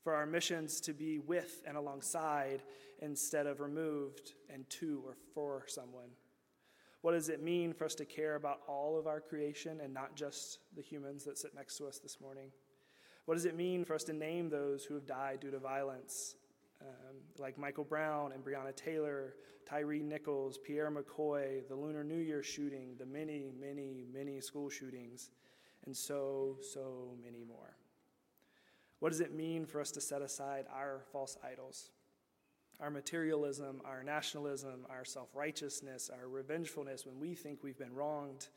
For 0.03 0.13
our 0.13 0.25
missions 0.25 0.81
to 0.81 0.93
be 0.93 1.19
with 1.19 1.63
and 1.65 1.77
alongside 1.77 2.61
instead 2.99 3.47
of 3.47 3.61
removed 3.61 4.33
and 4.53 4.69
to 4.71 5.01
or 5.05 5.15
for 5.33 5.63
someone? 5.67 6.09
What 7.03 7.11
does 7.11 7.27
it 7.27 7.43
mean 7.43 7.73
for 7.73 7.83
us 7.83 7.95
to 7.95 8.05
care 8.05 8.35
about 8.35 8.61
all 8.65 8.97
of 8.97 9.07
our 9.07 9.19
creation 9.19 9.81
and 9.83 9.93
not 9.93 10.15
just 10.15 10.59
the 10.73 10.81
humans 10.81 11.25
that 11.25 11.37
sit 11.37 11.53
next 11.53 11.75
to 11.79 11.85
us 11.85 11.99
this 11.99 12.21
morning? 12.21 12.49
What 13.25 13.33
does 13.33 13.43
it 13.43 13.57
mean 13.57 13.83
for 13.83 13.93
us 13.93 14.05
to 14.05 14.13
name 14.13 14.49
those 14.49 14.85
who 14.85 14.93
have 14.93 15.05
died 15.05 15.41
due 15.41 15.51
to 15.51 15.59
violence 15.59 16.35
um, 16.79 17.17
like 17.37 17.57
Michael 17.57 17.83
Brown 17.83 18.31
and 18.31 18.41
Breonna 18.41 18.73
Taylor, 18.73 19.35
Tyre 19.69 20.01
Nichols, 20.01 20.57
Pierre 20.57 20.89
McCoy, 20.89 21.67
the 21.67 21.75
Lunar 21.75 22.05
New 22.05 22.19
Year 22.19 22.41
shooting, 22.41 22.95
the 22.97 23.05
many, 23.05 23.51
many, 23.59 24.05
many 24.13 24.39
school 24.39 24.69
shootings, 24.69 25.31
and 25.85 25.95
so, 25.95 26.55
so 26.61 27.17
many 27.21 27.43
more. 27.43 27.75
What 28.99 29.09
does 29.09 29.19
it 29.19 29.35
mean 29.35 29.65
for 29.65 29.81
us 29.81 29.91
to 29.91 29.99
set 29.99 30.21
aside 30.21 30.67
our 30.73 31.01
false 31.11 31.37
idols? 31.43 31.89
Our 32.83 32.89
materialism, 32.89 33.81
our 33.85 34.03
nationalism, 34.03 34.85
our 34.89 35.05
self 35.05 35.29
righteousness, 35.33 36.09
our 36.13 36.27
revengefulness 36.27 37.05
when 37.05 37.17
we 37.17 37.33
think 37.33 37.63
we've 37.63 37.77
been 37.77 37.93
wronged, 37.93 38.49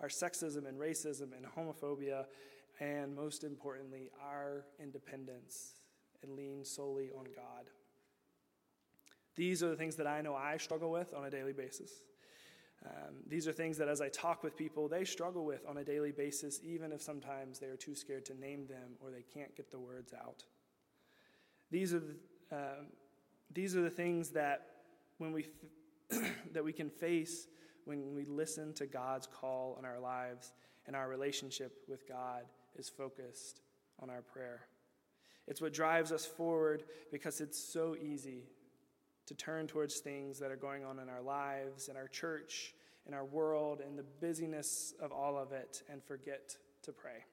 our 0.00 0.08
sexism 0.08 0.66
and 0.66 0.80
racism 0.80 1.28
and 1.36 1.44
homophobia, 1.44 2.24
and 2.80 3.14
most 3.14 3.44
importantly, 3.44 4.08
our 4.24 4.64
independence 4.82 5.74
and 6.22 6.32
lean 6.32 6.64
solely 6.64 7.10
on 7.18 7.24
God. 7.24 7.68
These 9.34 9.62
are 9.62 9.68
the 9.68 9.76
things 9.76 9.96
that 9.96 10.06
I 10.06 10.22
know 10.22 10.34
I 10.34 10.56
struggle 10.56 10.90
with 10.90 11.12
on 11.12 11.26
a 11.26 11.30
daily 11.30 11.52
basis. 11.52 11.92
Um, 12.82 13.16
these 13.26 13.46
are 13.46 13.52
things 13.52 13.76
that, 13.76 13.88
as 13.88 14.00
I 14.00 14.08
talk 14.08 14.42
with 14.42 14.56
people, 14.56 14.88
they 14.88 15.04
struggle 15.04 15.44
with 15.44 15.66
on 15.68 15.76
a 15.76 15.84
daily 15.84 16.12
basis, 16.12 16.60
even 16.64 16.92
if 16.92 17.02
sometimes 17.02 17.58
they 17.58 17.66
are 17.66 17.76
too 17.76 17.94
scared 17.94 18.24
to 18.24 18.40
name 18.40 18.66
them 18.66 18.96
or 19.02 19.10
they 19.10 19.24
can't 19.34 19.54
get 19.54 19.70
the 19.70 19.78
words 19.78 20.14
out. 20.14 20.44
These 21.70 21.92
are 21.92 22.00
the, 22.00 22.16
um, 22.52 22.86
these 23.52 23.76
are 23.76 23.82
the 23.82 23.90
things 23.90 24.30
that 24.30 24.66
when 25.18 25.32
we 25.32 25.46
that 26.52 26.64
we 26.64 26.72
can 26.72 26.90
face 26.90 27.48
when 27.84 28.14
we 28.14 28.24
listen 28.24 28.72
to 28.74 28.86
God's 28.86 29.26
call 29.26 29.76
on 29.78 29.84
our 29.84 30.00
lives 30.00 30.52
and 30.86 30.94
our 30.94 31.08
relationship 31.08 31.84
with 31.88 32.06
God 32.08 32.42
is 32.76 32.88
focused 32.88 33.60
on 34.00 34.10
our 34.10 34.22
prayer. 34.22 34.66
It's 35.46 35.60
what 35.60 35.72
drives 35.72 36.10
us 36.10 36.26
forward 36.26 36.84
because 37.12 37.40
it's 37.40 37.58
so 37.58 37.96
easy 37.96 38.44
to 39.26 39.34
turn 39.34 39.66
towards 39.66 39.98
things 40.00 40.38
that 40.40 40.50
are 40.50 40.56
going 40.56 40.84
on 40.84 40.98
in 40.98 41.08
our 41.08 41.22
lives, 41.22 41.88
in 41.88 41.96
our 41.96 42.08
church, 42.08 42.74
in 43.06 43.14
our 43.14 43.24
world, 43.24 43.80
in 43.86 43.96
the 43.96 44.04
busyness 44.20 44.92
of 45.00 45.12
all 45.12 45.36
of 45.38 45.52
it, 45.52 45.82
and 45.90 46.02
forget 46.02 46.56
to 46.82 46.92
pray. 46.92 47.24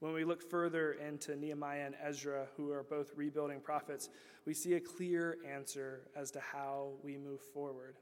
When 0.00 0.12
we 0.12 0.24
look 0.24 0.42
further 0.42 0.92
into 0.92 1.36
Nehemiah 1.36 1.86
and 1.86 1.94
Ezra, 2.02 2.48
who 2.56 2.70
are 2.70 2.82
both 2.82 3.12
rebuilding 3.16 3.60
prophets, 3.60 4.10
we 4.44 4.52
see 4.52 4.74
a 4.74 4.80
clear 4.80 5.38
answer 5.50 6.02
as 6.14 6.30
to 6.32 6.40
how 6.40 6.92
we 7.02 7.16
move 7.16 7.40
forward. 7.40 7.96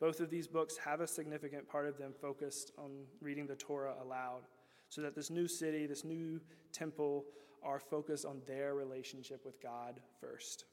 Both 0.00 0.18
of 0.18 0.30
these 0.30 0.48
books 0.48 0.76
have 0.78 1.00
a 1.00 1.06
significant 1.06 1.68
part 1.68 1.86
of 1.86 1.96
them 1.96 2.12
focused 2.20 2.72
on 2.76 2.90
reading 3.20 3.46
the 3.46 3.54
Torah 3.54 3.94
aloud, 4.02 4.42
so 4.88 5.00
that 5.00 5.14
this 5.14 5.30
new 5.30 5.46
city, 5.46 5.86
this 5.86 6.04
new 6.04 6.40
temple, 6.72 7.24
are 7.62 7.78
focused 7.78 8.26
on 8.26 8.42
their 8.46 8.74
relationship 8.74 9.44
with 9.44 9.62
God 9.62 10.00
first. 10.20 10.64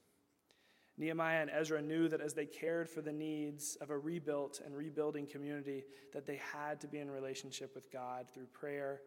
Nehemiah 0.98 1.42
and 1.42 1.50
Ezra 1.50 1.80
knew 1.80 2.08
that 2.08 2.20
as 2.20 2.34
they 2.34 2.46
cared 2.46 2.88
for 2.88 3.02
the 3.02 3.12
needs 3.12 3.76
of 3.80 3.90
a 3.90 3.98
rebuilt 3.98 4.60
and 4.64 4.76
rebuilding 4.76 5.26
community, 5.26 5.84
that 6.12 6.26
they 6.26 6.40
had 6.52 6.80
to 6.80 6.88
be 6.88 6.98
in 6.98 7.10
relationship 7.10 7.74
with 7.74 7.90
God 7.92 8.26
through 8.32 8.46
prayer 8.46 9.00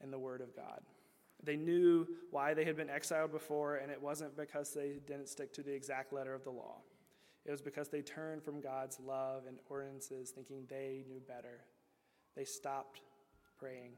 and 0.00 0.12
the 0.12 0.18
Word 0.18 0.40
of 0.40 0.54
God. 0.54 0.80
They 1.42 1.56
knew 1.56 2.06
why 2.30 2.54
they 2.54 2.64
had 2.64 2.76
been 2.76 2.90
exiled 2.90 3.30
before, 3.30 3.76
and 3.76 3.90
it 3.90 4.00
wasn't 4.00 4.36
because 4.36 4.72
they 4.72 5.00
didn't 5.06 5.28
stick 5.28 5.52
to 5.54 5.62
the 5.62 5.72
exact 5.72 6.12
letter 6.12 6.34
of 6.34 6.44
the 6.44 6.50
law. 6.50 6.78
It 7.44 7.50
was 7.50 7.62
because 7.62 7.88
they 7.88 8.02
turned 8.02 8.42
from 8.42 8.60
God's 8.60 8.98
love 8.98 9.42
and 9.46 9.58
ordinances, 9.68 10.30
thinking 10.30 10.64
they 10.68 11.04
knew 11.08 11.20
better. 11.20 11.60
They 12.34 12.44
stopped 12.44 13.00
praying 13.58 13.92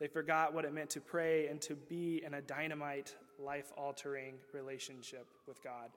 they 0.00 0.08
forgot 0.08 0.54
what 0.54 0.64
it 0.64 0.72
meant 0.72 0.88
to 0.90 1.00
pray 1.00 1.48
and 1.48 1.60
to 1.60 1.76
be 1.76 2.22
in 2.24 2.34
a 2.34 2.40
dynamite, 2.40 3.14
life 3.38 3.70
altering 3.76 4.36
relationship 4.54 5.26
with 5.46 5.62
God. 5.62 5.90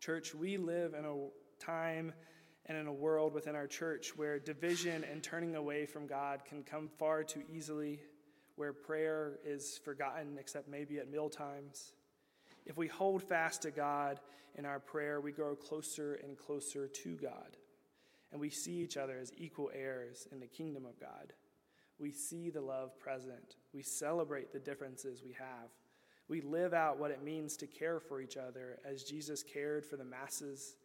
Church, 0.00 0.34
we 0.34 0.58
live 0.58 0.92
in 0.92 1.06
a 1.06 1.64
time 1.64 2.12
and 2.68 2.76
in 2.76 2.86
a 2.86 2.92
world 2.92 3.32
within 3.32 3.56
our 3.56 3.66
church 3.66 4.14
where 4.16 4.38
division 4.38 5.04
and 5.10 5.22
turning 5.22 5.56
away 5.56 5.86
from 5.86 6.06
God 6.06 6.44
can 6.44 6.62
come 6.62 6.88
far 6.98 7.24
too 7.24 7.42
easily, 7.50 8.00
where 8.56 8.72
prayer 8.72 9.38
is 9.44 9.80
forgotten 9.84 10.36
except 10.38 10.68
maybe 10.68 10.98
at 10.98 11.10
meal 11.10 11.30
times. 11.30 11.92
If 12.66 12.76
we 12.76 12.86
hold 12.86 13.22
fast 13.22 13.62
to 13.62 13.70
God 13.70 14.20
in 14.56 14.66
our 14.66 14.78
prayer, 14.78 15.20
we 15.20 15.32
grow 15.32 15.56
closer 15.56 16.20
and 16.22 16.36
closer 16.36 16.86
to 16.86 17.16
God, 17.16 17.56
and 18.32 18.40
we 18.40 18.50
see 18.50 18.74
each 18.80 18.98
other 18.98 19.16
as 19.18 19.32
equal 19.38 19.70
heirs 19.74 20.28
in 20.30 20.40
the 20.40 20.46
kingdom 20.46 20.84
of 20.84 21.00
God. 21.00 21.32
We 21.98 22.12
see 22.12 22.50
the 22.50 22.60
love 22.60 22.98
present. 22.98 23.56
We 23.72 23.82
celebrate 23.82 24.52
the 24.52 24.58
differences 24.58 25.22
we 25.24 25.32
have. 25.32 25.70
We 26.28 26.42
live 26.42 26.74
out 26.74 26.98
what 26.98 27.10
it 27.10 27.24
means 27.24 27.56
to 27.56 27.66
care 27.66 27.98
for 27.98 28.20
each 28.20 28.36
other 28.36 28.78
as 28.84 29.02
Jesus 29.02 29.42
cared 29.42 29.86
for 29.86 29.96
the 29.96 30.04
masses, 30.04 30.76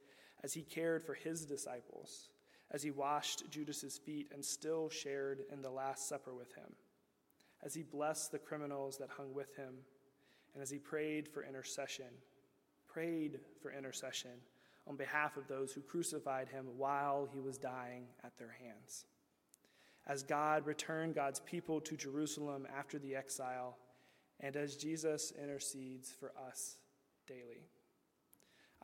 as 0.44 0.54
he 0.54 0.62
cared 0.62 1.04
for 1.04 1.14
his 1.14 1.46
disciples, 1.46 2.30
as 2.72 2.84
he 2.84 2.92
washed 2.92 3.50
Judas's 3.50 3.98
feet 3.98 4.28
and 4.34 4.44
still 4.44 4.90
shared 4.90 5.44
in 5.52 5.62
the 5.62 5.70
Last 5.70 6.08
Supper 6.10 6.34
with 6.34 6.54
him, 6.54 6.76
as 7.64 7.74
he 7.74 7.84
blessed 7.84 8.32
the 8.32 8.40
criminals 8.40 8.98
that 8.98 9.10
hung 9.10 9.34
with 9.34 9.56
him, 9.56 9.76
and 10.54 10.62
as 10.62 10.70
he 10.70 10.78
prayed 10.78 11.28
for 11.28 11.44
intercession, 11.44 12.10
prayed 12.88 13.40
for 13.62 13.72
intercession 13.72 14.42
on 14.88 14.96
behalf 14.96 15.38
of 15.38 15.48
those 15.48 15.72
who 15.72 15.82
crucified 15.82 16.50
him 16.50 16.66
while 16.78 17.28
he 17.32 17.40
was 17.40 17.58
dying 17.58 18.06
at 18.24 18.38
their 18.38 18.56
hands 18.62 19.06
as 20.06 20.24
God 20.24 20.66
returned 20.66 21.16
God's 21.16 21.40
people 21.40 21.80
to 21.82 21.96
Jerusalem 21.96 22.68
after 22.76 23.00
the 23.00 23.16
exile, 23.16 23.78
and 24.40 24.56
as 24.56 24.76
Jesus 24.76 25.32
intercedes 25.42 26.12
for 26.12 26.34
us 26.48 26.78
daily. 27.28 27.70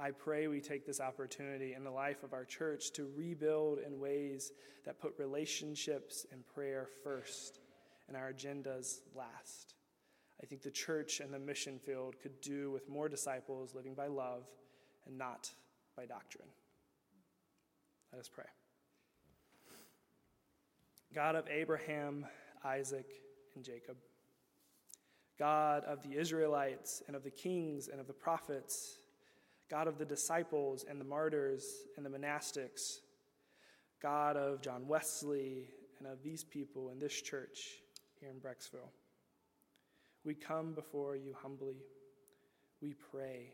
I 0.01 0.11
pray 0.11 0.47
we 0.47 0.61
take 0.61 0.85
this 0.85 1.01
opportunity 1.01 1.73
in 1.73 1.83
the 1.83 1.91
life 1.91 2.23
of 2.23 2.31
our 2.31 2.45
church 2.45 2.91
to 2.93 3.09
rebuild 3.17 3.79
in 3.79 3.99
ways 3.99 4.53
that 4.85 5.01
put 5.01 5.13
relationships 5.17 6.25
and 6.31 6.47
prayer 6.47 6.87
first 7.03 7.59
and 8.07 8.15
our 8.15 8.31
agendas 8.31 8.99
last. 9.13 9.73
I 10.41 10.45
think 10.45 10.61
the 10.61 10.71
church 10.71 11.19
and 11.19 11.33
the 11.33 11.39
mission 11.39 11.79
field 11.79 12.15
could 12.21 12.39
do 12.39 12.71
with 12.71 12.87
more 12.87 13.09
disciples 13.09 13.75
living 13.75 13.93
by 13.93 14.07
love 14.07 14.43
and 15.05 15.17
not 15.17 15.51
by 15.97 16.05
doctrine. 16.05 16.47
Let 18.13 18.19
us 18.21 18.29
pray. 18.29 18.45
God 21.13 21.35
of 21.35 21.45
Abraham, 21.49 22.25
Isaac, 22.63 23.07
and 23.53 23.65
Jacob, 23.65 23.97
God 25.37 25.83
of 25.83 26.01
the 26.03 26.17
Israelites 26.17 27.03
and 27.07 27.17
of 27.17 27.23
the 27.25 27.31
kings 27.31 27.89
and 27.89 27.99
of 27.99 28.07
the 28.07 28.13
prophets, 28.13 28.98
God 29.69 29.87
of 29.87 29.97
the 29.97 30.05
disciples 30.05 30.85
and 30.89 30.99
the 30.99 31.05
martyrs 31.05 31.63
and 31.95 32.05
the 32.05 32.09
monastics, 32.09 32.99
God 34.01 34.35
of 34.35 34.61
John 34.61 34.87
Wesley 34.87 35.69
and 35.99 36.07
of 36.07 36.23
these 36.23 36.43
people 36.43 36.89
in 36.89 36.99
this 36.99 37.21
church 37.21 37.59
here 38.19 38.29
in 38.29 38.37
Brecksville. 38.37 38.89
We 40.25 40.33
come 40.33 40.73
before 40.73 41.15
you 41.15 41.35
humbly. 41.39 41.77
We 42.81 42.95
pray 43.11 43.53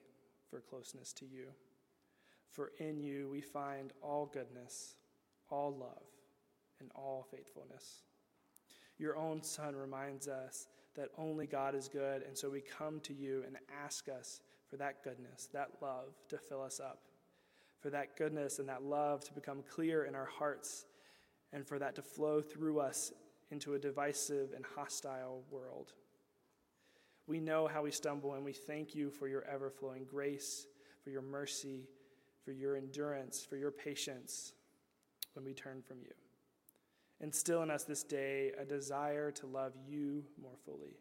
for 0.49 0.61
closeness 0.61 1.11
to 1.13 1.25
you. 1.25 1.47
For 2.51 2.71
in 2.79 3.01
you 3.01 3.29
we 3.29 3.41
find 3.41 3.91
all 4.01 4.25
goodness, 4.25 4.95
all 5.49 5.75
love, 5.75 6.03
and 6.79 6.89
all 6.95 7.27
faithfulness. 7.29 8.03
Your 8.97 9.17
own 9.17 9.43
Son 9.43 9.75
reminds 9.75 10.27
us 10.29 10.67
that 10.95 11.09
only 11.17 11.45
God 11.45 11.75
is 11.75 11.89
good, 11.89 12.23
and 12.23 12.37
so 12.37 12.49
we 12.49 12.61
come 12.61 13.01
to 13.01 13.13
you 13.13 13.43
and 13.45 13.57
ask 13.83 14.07
us 14.07 14.39
for 14.69 14.77
that 14.77 15.03
goodness, 15.03 15.47
that 15.53 15.69
love 15.81 16.13
to 16.29 16.37
fill 16.37 16.61
us 16.61 16.79
up, 16.79 16.99
for 17.79 17.89
that 17.89 18.17
goodness 18.17 18.59
and 18.59 18.67
that 18.69 18.83
love 18.83 19.23
to 19.25 19.33
become 19.33 19.63
clear 19.69 20.05
in 20.05 20.15
our 20.15 20.25
hearts, 20.25 20.85
and 21.53 21.67
for 21.67 21.79
that 21.79 21.95
to 21.95 22.01
flow 22.01 22.41
through 22.41 22.79
us 22.79 23.13
into 23.51 23.75
a 23.75 23.79
divisive 23.79 24.53
and 24.55 24.65
hostile 24.75 25.43
world. 25.51 25.93
We 27.27 27.39
know 27.39 27.67
how 27.67 27.83
we 27.83 27.91
stumble, 27.91 28.33
and 28.33 28.43
we 28.43 28.53
thank 28.53 28.93
you 28.93 29.09
for 29.09 29.27
your 29.27 29.43
ever 29.45 29.69
flowing 29.69 30.05
grace, 30.05 30.67
for 31.03 31.09
your 31.09 31.21
mercy, 31.21 31.87
for 32.43 32.51
your 32.51 32.75
endurance, 32.75 33.45
for 33.47 33.57
your 33.57 33.71
patience 33.71 34.53
when 35.33 35.45
we 35.45 35.53
turn 35.53 35.81
from 35.81 35.97
you. 36.01 36.11
Instill 37.21 37.63
in 37.63 37.71
us 37.71 37.83
this 37.83 38.03
day 38.03 38.51
a 38.59 38.65
desire 38.65 39.31
to 39.31 39.47
love 39.47 39.73
you 39.87 40.25
more 40.41 40.57
fully, 40.65 40.97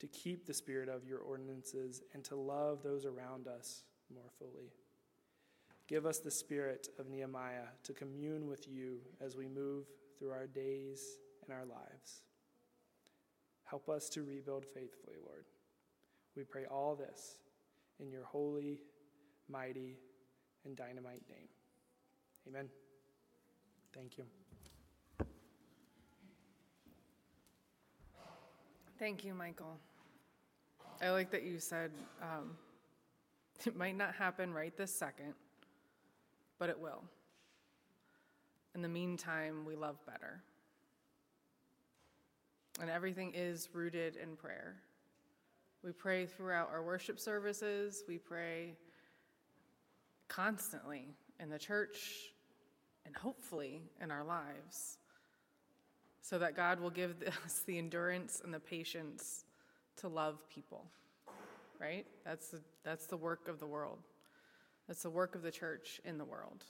to 0.00 0.06
keep 0.08 0.46
the 0.46 0.54
spirit 0.54 0.88
of 0.88 1.06
your 1.06 1.20
ordinances, 1.20 2.02
and 2.12 2.24
to 2.24 2.36
love 2.36 2.82
those 2.82 3.06
around 3.06 3.46
us 3.46 3.84
more 4.12 4.30
fully. 4.38 4.72
Give 5.86 6.06
us 6.06 6.18
the 6.18 6.30
spirit 6.30 6.88
of 6.98 7.08
Nehemiah 7.08 7.68
to 7.84 7.92
commune 7.92 8.46
with 8.46 8.66
you 8.68 8.98
as 9.20 9.36
we 9.36 9.48
move 9.48 9.84
through 10.18 10.30
our 10.30 10.46
days 10.46 11.18
and 11.44 11.52
our 11.52 11.64
lives. 11.64 12.22
Help 13.64 13.88
us 13.88 14.08
to 14.10 14.22
rebuild 14.22 14.64
faithfully, 14.64 15.16
Lord. 15.24 15.44
We 16.36 16.44
pray 16.44 16.64
all 16.64 16.94
this 16.94 17.38
in 18.00 18.10
your 18.10 18.24
holy, 18.24 18.80
mighty, 19.48 19.98
and 20.64 20.76
dynamite 20.76 21.22
name. 21.28 21.48
Amen. 22.48 22.68
Thank 23.94 24.18
you. 24.18 24.24
Thank 28.98 29.24
you, 29.24 29.34
Michael. 29.34 29.76
I 31.02 31.10
like 31.10 31.32
that 31.32 31.42
you 31.42 31.58
said 31.58 31.90
um, 32.22 32.56
it 33.66 33.74
might 33.74 33.96
not 33.96 34.14
happen 34.14 34.52
right 34.52 34.76
this 34.76 34.94
second, 34.94 35.34
but 36.60 36.68
it 36.70 36.78
will. 36.78 37.02
In 38.76 38.82
the 38.82 38.88
meantime, 38.88 39.64
we 39.66 39.74
love 39.74 39.96
better. 40.06 40.42
And 42.80 42.88
everything 42.88 43.32
is 43.34 43.68
rooted 43.72 44.14
in 44.16 44.36
prayer. 44.36 44.76
We 45.82 45.90
pray 45.90 46.26
throughout 46.26 46.70
our 46.72 46.82
worship 46.82 47.18
services, 47.18 48.04
we 48.06 48.18
pray 48.18 48.76
constantly 50.28 51.08
in 51.40 51.50
the 51.50 51.58
church, 51.58 52.32
and 53.06 53.14
hopefully 53.16 53.82
in 54.00 54.12
our 54.12 54.24
lives 54.24 54.98
so 56.24 56.38
that 56.38 56.56
God 56.56 56.80
will 56.80 56.90
give 56.90 57.16
us 57.44 57.62
the 57.66 57.78
endurance 57.78 58.40
and 58.42 58.52
the 58.52 58.58
patience 58.58 59.44
to 59.98 60.08
love 60.08 60.38
people. 60.48 60.86
Right? 61.78 62.06
That's 62.24 62.48
the, 62.48 62.60
that's 62.82 63.06
the 63.06 63.16
work 63.16 63.46
of 63.46 63.60
the 63.60 63.66
world. 63.66 63.98
That's 64.88 65.02
the 65.02 65.10
work 65.10 65.34
of 65.34 65.42
the 65.42 65.50
church 65.50 66.00
in 66.04 66.16
the 66.16 66.24
world. 66.24 66.64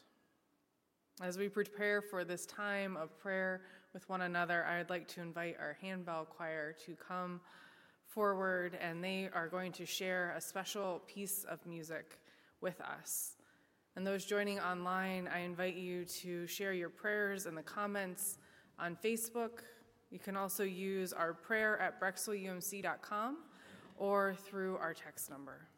As 1.22 1.38
we 1.38 1.48
prepare 1.48 2.02
for 2.02 2.24
this 2.24 2.46
time 2.46 2.96
of 2.96 3.16
prayer 3.20 3.60
with 3.92 4.08
one 4.08 4.22
another, 4.22 4.64
I'd 4.64 4.90
like 4.90 5.06
to 5.08 5.20
invite 5.20 5.56
our 5.60 5.76
handbell 5.80 6.24
choir 6.24 6.74
to 6.86 6.96
come 6.96 7.40
forward, 8.08 8.76
and 8.80 9.04
they 9.04 9.28
are 9.32 9.46
going 9.46 9.70
to 9.72 9.86
share 9.86 10.34
a 10.36 10.40
special 10.40 11.00
piece 11.06 11.44
of 11.44 11.64
music 11.64 12.18
with 12.60 12.80
us. 12.80 13.36
And 13.94 14.04
those 14.04 14.24
joining 14.24 14.58
online, 14.58 15.28
I 15.32 15.40
invite 15.40 15.76
you 15.76 16.04
to 16.22 16.48
share 16.48 16.72
your 16.72 16.88
prayers 16.88 17.46
in 17.46 17.54
the 17.54 17.62
comments 17.62 18.38
on 18.78 18.96
Facebook. 19.02 19.60
You 20.10 20.18
can 20.18 20.36
also 20.36 20.64
use 20.64 21.12
our 21.12 21.34
prayer 21.34 21.78
at 21.80 22.00
brecksvilleumc.com 22.00 23.38
or 23.96 24.34
through 24.34 24.76
our 24.78 24.94
text 24.94 25.30
number. 25.30 25.68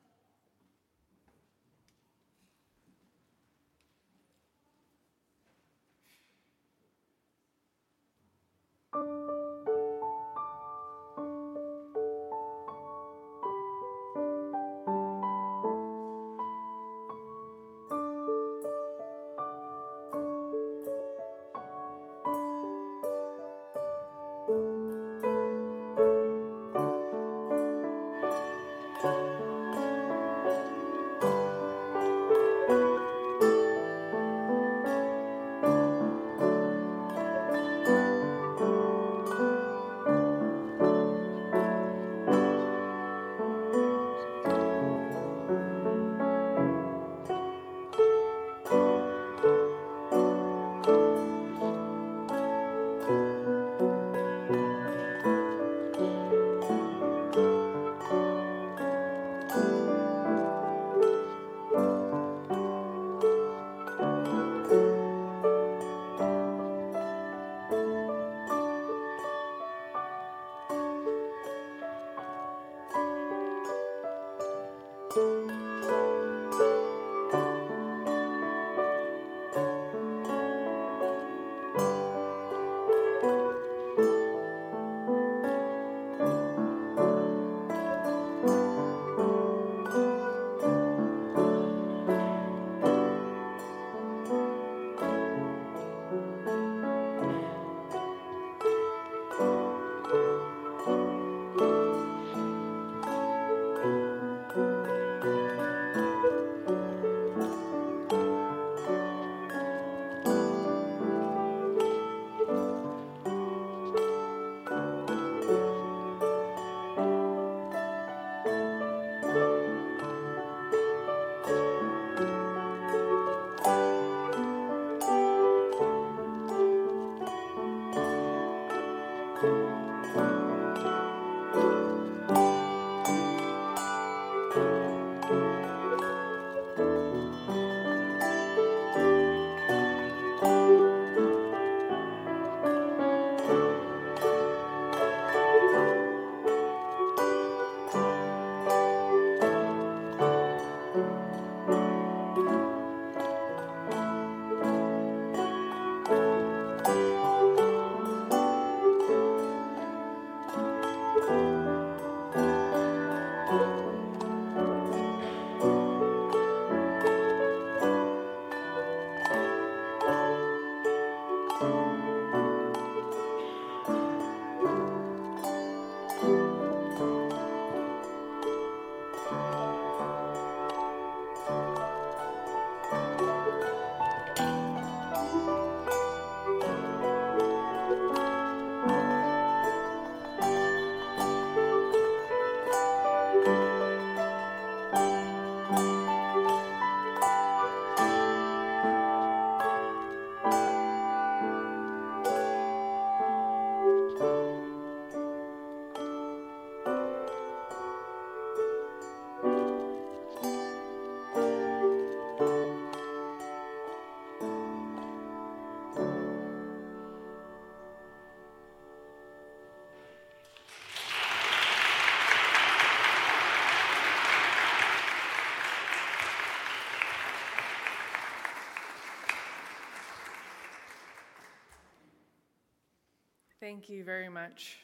Thank 233.66 233.88
you 233.88 234.04
very 234.04 234.28
much. 234.28 234.78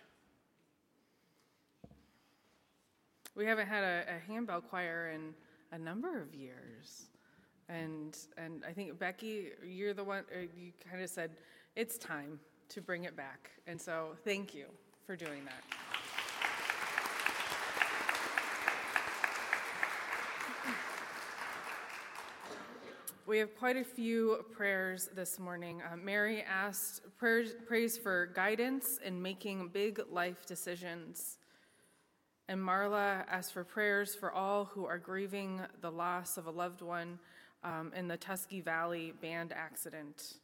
We 3.37 3.47
haven't 3.47 3.69
had 3.69 3.85
a, 3.85 4.03
a 4.09 4.19
handbell 4.29 4.61
choir 4.61 5.13
in 5.15 5.35
a 5.71 5.79
number 5.79 6.21
of 6.21 6.35
years. 6.35 7.05
And, 7.69 8.19
and 8.37 8.65
I 8.69 8.73
think, 8.73 8.99
Becky, 8.99 9.51
you're 9.65 9.95
the 9.95 10.03
one, 10.03 10.25
uh, 10.35 10.41
you 10.59 10.73
kind 10.91 11.01
of 11.01 11.09
said, 11.09 11.31
it's 11.77 11.97
time 11.97 12.41
to 12.71 12.81
bring 12.81 13.05
it 13.05 13.17
back. 13.17 13.53
And 13.69 13.81
so 13.81 14.17
thank 14.25 14.53
you 14.53 14.65
for 15.07 15.15
doing 15.15 15.45
that. 15.45 15.82
We 23.33 23.39
have 23.39 23.57
quite 23.57 23.79
a 23.79 23.85
few 23.85 24.45
prayers 24.53 25.09
this 25.15 25.39
morning. 25.39 25.81
Uh, 25.81 25.97
Mary 25.97 26.43
asked 26.43 27.01
prayers, 27.17 27.55
prays 27.67 27.97
for 27.97 28.27
guidance 28.27 28.99
in 29.03 29.23
making 29.23 29.69
big 29.69 30.03
life 30.11 30.45
decisions. 30.45 31.39
And 32.51 32.61
Marla 32.61 33.25
asked 33.31 33.55
for 33.55 33.65
prayers 33.65 34.15
for 34.15 34.31
all 34.33 34.67
who 34.67 34.85
are 34.85 34.99
grieving 34.99 35.63
the 35.81 35.91
loss 35.91 36.37
of 36.37 36.47
a 36.47 36.51
loved 36.51 36.83
one 36.83 37.19
um, 37.65 37.91
in 37.97 38.07
the 38.07 38.19
Tusky 38.19 38.61
Valley 38.61 39.15
band 39.23 39.55
accident. 39.55 40.35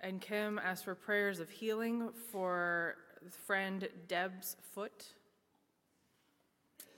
And 0.00 0.22
Kim 0.22 0.58
asked 0.58 0.86
for 0.86 0.94
prayers 0.94 1.40
of 1.40 1.50
healing 1.50 2.08
for 2.32 2.96
friend 3.46 3.86
Deb's 4.06 4.56
foot. 4.72 5.04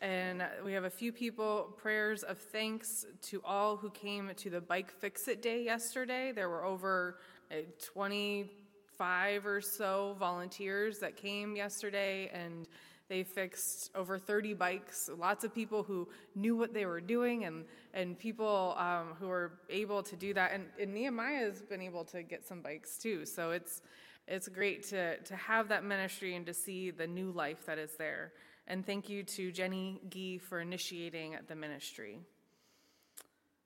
And 0.01 0.43
we 0.65 0.73
have 0.73 0.85
a 0.85 0.91
few 0.91 1.13
people, 1.13 1.75
prayers 1.77 2.23
of 2.23 2.39
thanks 2.39 3.05
to 3.23 3.43
all 3.45 3.77
who 3.77 3.91
came 3.91 4.31
to 4.35 4.49
the 4.49 4.61
Bike 4.61 4.91
Fix 4.91 5.29
It 5.29 5.43
Day 5.43 5.63
yesterday. 5.63 6.33
There 6.33 6.49
were 6.49 6.65
over 6.65 7.19
uh, 7.53 7.57
25 7.85 9.45
or 9.45 9.61
so 9.61 10.17
volunteers 10.19 11.01
that 11.01 11.17
came 11.17 11.55
yesterday, 11.55 12.31
and 12.33 12.67
they 13.11 13.23
fixed 13.25 13.91
over 13.95 14.19
30 14.19 14.55
bikes. 14.55 15.11
Lots 15.19 15.45
of 15.45 15.55
people 15.55 15.83
who 15.83 16.09
knew 16.35 16.57
what 16.57 16.73
they 16.73 16.87
were 16.87 17.03
doing, 17.03 17.45
and, 17.45 17.67
and 17.93 18.19
people 18.19 18.75
um, 18.79 19.09
who 19.21 19.29
were 19.29 19.53
able 19.69 20.03
to 20.03 20.17
do 20.17 20.33
that. 20.33 20.53
And, 20.55 20.65
and 20.81 20.95
Nehemiah 20.95 21.41
has 21.41 21.61
been 21.61 21.83
able 21.83 22.05
to 22.05 22.23
get 22.23 22.47
some 22.47 22.63
bikes 22.63 22.97
too. 22.97 23.27
So 23.27 23.51
it's, 23.51 23.83
it's 24.27 24.49
great 24.49 24.83
to, 24.89 25.19
to 25.19 25.37
have 25.37 25.69
that 25.69 25.85
ministry 25.85 26.37
and 26.37 26.47
to 26.47 26.55
see 26.55 26.91
the 26.91 27.07
new 27.07 27.33
life 27.33 27.67
that 27.67 27.79
is 27.79 27.97
there. 27.99 28.33
And 28.71 28.87
thank 28.87 29.09
you 29.09 29.25
to 29.25 29.51
Jenny 29.51 30.01
Gee 30.09 30.39
for 30.39 30.61
initiating 30.61 31.37
the 31.49 31.57
ministry. 31.57 32.21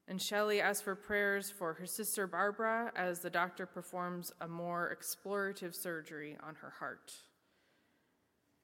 And 0.09 0.21
Shelley 0.21 0.63
asked 0.63 0.83
for 0.83 0.95
prayers 0.95 1.51
for 1.51 1.75
her 1.75 1.85
sister 1.85 2.27
Barbara 2.27 2.91
as 2.97 3.21
the 3.21 3.29
doctor 3.29 3.67
performs 3.67 4.33
a 4.41 4.49
more 4.49 4.97
explorative 4.97 5.75
surgery 5.75 6.39
on 6.43 6.55
her 6.55 6.71
heart. 6.79 7.13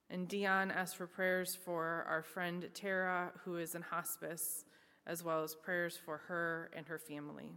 And 0.08 0.26
Dion 0.28 0.70
asked 0.70 0.96
for 0.96 1.06
prayers 1.06 1.54
for 1.54 2.06
our 2.08 2.22
friend 2.22 2.70
Tara, 2.72 3.32
who 3.44 3.58
is 3.58 3.74
in 3.74 3.82
hospice, 3.82 4.64
as 5.06 5.22
well 5.22 5.42
as 5.42 5.54
prayers 5.54 5.98
for 6.02 6.22
her 6.28 6.70
and 6.74 6.88
her 6.88 6.98
family. 6.98 7.50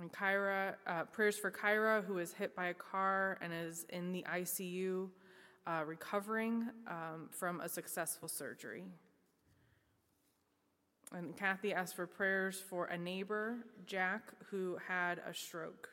And 0.00 0.12
Kyra, 0.12 0.76
uh, 0.86 1.02
prayers 1.06 1.36
for 1.36 1.50
Kyra, 1.50 2.04
who 2.04 2.14
was 2.14 2.32
hit 2.32 2.54
by 2.54 2.66
a 2.66 2.74
car 2.74 3.38
and 3.40 3.52
is 3.52 3.86
in 3.88 4.12
the 4.12 4.24
ICU, 4.32 5.08
uh, 5.68 5.84
recovering 5.84 6.68
um, 6.86 7.28
from 7.30 7.60
a 7.60 7.68
successful 7.68 8.28
surgery. 8.28 8.84
And 11.12 11.36
Kathy 11.36 11.72
asked 11.72 11.96
for 11.96 12.06
prayers 12.06 12.62
for 12.68 12.86
a 12.86 12.96
neighbor, 12.96 13.58
Jack, 13.86 14.22
who 14.50 14.78
had 14.88 15.20
a 15.28 15.34
stroke. 15.34 15.88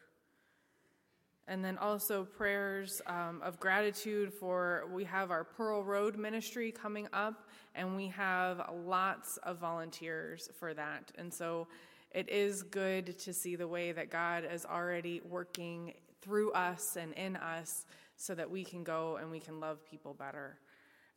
And 1.48 1.64
then 1.64 1.78
also 1.78 2.24
prayers 2.24 3.02
um, 3.06 3.42
of 3.44 3.60
gratitude 3.60 4.34
for 4.34 4.86
we 4.92 5.04
have 5.04 5.30
our 5.30 5.44
Pearl 5.44 5.84
Road 5.84 6.18
ministry 6.18 6.72
coming 6.72 7.08
up, 7.14 7.48
and 7.76 7.96
we 7.96 8.08
have 8.08 8.70
lots 8.86 9.38
of 9.44 9.60
volunteers 9.60 10.50
for 10.60 10.74
that. 10.74 11.12
And 11.18 11.32
so 11.32 11.68
it 12.12 12.30
is 12.30 12.64
good 12.64 13.20
to 13.20 13.34
see 13.34 13.56
the 13.56 13.68
way 13.68 13.92
that 13.92 14.10
God 14.10 14.48
is 14.52 14.66
already 14.66 15.22
working 15.30 15.94
through 16.22 16.52
us 16.54 16.98
and 17.00 17.14
in 17.14 17.36
us 17.36 17.86
so 18.18 18.36
that 18.36 18.50
we 18.50 18.64
can 18.64 18.84
go 18.84 19.18
and 19.18 19.32
we 19.32 19.40
can 19.40 19.60
love 19.60 19.86
people 19.90 20.14
better. 20.14 20.58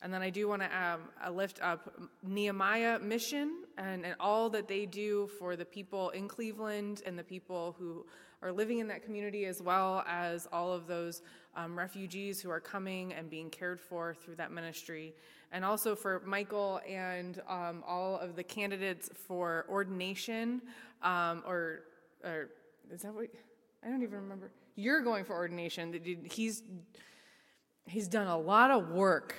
And 0.00 0.14
then 0.14 0.22
I 0.22 0.30
do 0.30 0.46
want 0.46 0.62
to 0.62 0.66
um, 0.66 1.00
uh, 1.24 1.30
lift 1.30 1.60
up 1.60 1.92
Nehemiah 2.22 3.00
Mission 3.00 3.64
and, 3.76 4.04
and 4.04 4.14
all 4.20 4.48
that 4.50 4.68
they 4.68 4.86
do 4.86 5.26
for 5.38 5.56
the 5.56 5.64
people 5.64 6.10
in 6.10 6.28
Cleveland 6.28 7.02
and 7.04 7.18
the 7.18 7.24
people 7.24 7.74
who 7.78 8.06
are 8.40 8.52
living 8.52 8.78
in 8.78 8.86
that 8.86 9.02
community, 9.02 9.46
as 9.46 9.60
well 9.60 10.04
as 10.06 10.46
all 10.52 10.72
of 10.72 10.86
those 10.86 11.22
um, 11.56 11.76
refugees 11.76 12.40
who 12.40 12.50
are 12.50 12.60
coming 12.60 13.12
and 13.12 13.28
being 13.28 13.50
cared 13.50 13.80
for 13.80 14.14
through 14.14 14.36
that 14.36 14.52
ministry. 14.52 15.14
And 15.50 15.64
also 15.64 15.96
for 15.96 16.22
Michael 16.24 16.80
and 16.88 17.42
um, 17.48 17.82
all 17.84 18.18
of 18.18 18.36
the 18.36 18.44
candidates 18.44 19.10
for 19.26 19.66
ordination, 19.68 20.62
um, 21.02 21.42
or, 21.44 21.80
or 22.22 22.50
is 22.92 23.02
that 23.02 23.12
what? 23.12 23.26
I 23.84 23.88
don't 23.88 24.02
even 24.02 24.20
remember. 24.20 24.52
You're 24.78 25.00
going 25.00 25.24
for 25.24 25.34
ordination. 25.34 26.22
He's 26.30 26.62
he's 27.84 28.06
done 28.06 28.28
a 28.28 28.38
lot 28.38 28.70
of 28.70 28.90
work 28.90 29.34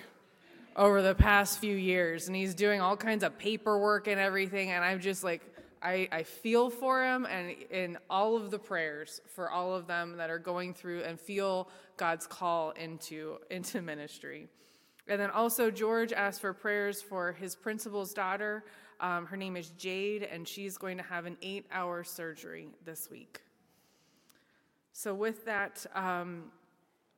over 0.75 1.01
the 1.01 1.15
past 1.15 1.59
few 1.59 1.75
years 1.75 2.27
and 2.27 2.35
he's 2.35 2.53
doing 2.53 2.81
all 2.81 2.97
kinds 2.97 3.23
of 3.23 3.37
paperwork 3.37 4.07
and 4.07 4.19
everything 4.19 4.71
and 4.71 4.83
i'm 4.83 4.99
just 4.99 5.23
like 5.23 5.43
I, 5.81 6.09
I 6.11 6.23
feel 6.23 6.69
for 6.69 7.03
him 7.03 7.25
and 7.25 7.51
in 7.69 7.97
all 8.09 8.35
of 8.35 8.51
the 8.51 8.59
prayers 8.59 9.21
for 9.27 9.49
all 9.49 9.73
of 9.75 9.87
them 9.87 10.17
that 10.17 10.29
are 10.29 10.39
going 10.39 10.73
through 10.73 11.03
and 11.03 11.17
feel 11.19 11.69
God's 11.95 12.27
call 12.27 12.71
into, 12.71 13.37
into 13.49 13.81
ministry. 13.81 14.49
And 15.07 15.21
then 15.21 15.29
also, 15.29 15.71
George 15.71 16.11
asked 16.11 16.41
for 16.41 16.51
prayers 16.51 17.01
for 17.01 17.31
his 17.31 17.55
principal's 17.55 18.13
daughter. 18.13 18.65
Um, 18.99 19.25
her 19.27 19.37
name 19.37 19.55
is 19.55 19.69
Jade, 19.69 20.23
and 20.23 20.45
she's 20.45 20.77
going 20.77 20.97
to 20.97 21.03
have 21.03 21.25
an 21.25 21.37
eight 21.41 21.65
hour 21.71 22.03
surgery 22.03 22.67
this 22.83 23.09
week. 23.09 23.39
So, 25.01 25.13
with 25.13 25.45
that, 25.45 25.85
um, 25.95 26.51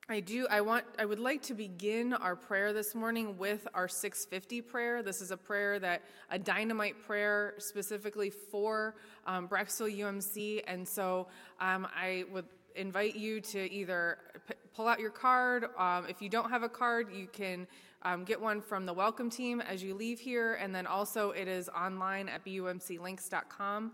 I 0.08 0.20
do. 0.20 0.46
I 0.52 0.62
want. 0.62 0.86
I 1.00 1.06
would 1.06 1.18
like 1.18 1.42
to 1.44 1.56
begin 1.56 2.14
our 2.14 2.36
prayer 2.36 2.74
this 2.74 2.94
morning 2.94 3.40
with 3.40 3.68
our 3.74 3.88
650 3.88 4.62
prayer. 4.62 5.02
This 5.02 5.20
is 5.20 5.32
a 5.32 5.38
prayer 5.38 5.80
that 5.80 6.04
a 6.30 6.38
dynamite 6.38 7.02
prayer 7.08 7.56
specifically 7.58 8.30
for 8.30 8.94
um, 9.26 9.48
UMC, 9.48 10.62
and 10.68 10.88
so 10.88 11.26
um, 11.60 11.88
I 11.96 12.26
would 12.32 12.46
invite 12.76 13.16
you 13.16 13.42
to 13.42 13.74
either 13.74 14.20
p- 14.48 14.54
pull 14.76 14.88
out 14.88 15.00
your 15.00 15.10
card. 15.10 15.66
Um, 15.76 16.06
if 16.08 16.22
you 16.22 16.30
don't 16.30 16.52
have 16.52 16.62
a 16.62 16.70
card, 16.70 17.12
you 17.12 17.26
can 17.26 17.66
um, 18.04 18.26
get 18.26 18.40
one 18.40 18.62
from 18.62 18.86
the 18.86 18.94
welcome 18.94 19.32
team 19.32 19.60
as 19.60 19.82
you 19.82 19.96
leave 19.96 20.20
here, 20.20 20.54
and 20.54 20.76
then 20.76 20.86
also 20.86 21.32
it 21.32 21.48
is 21.48 21.68
online 21.70 22.30
at 22.30 22.46
bumclinks.com. 22.46 23.92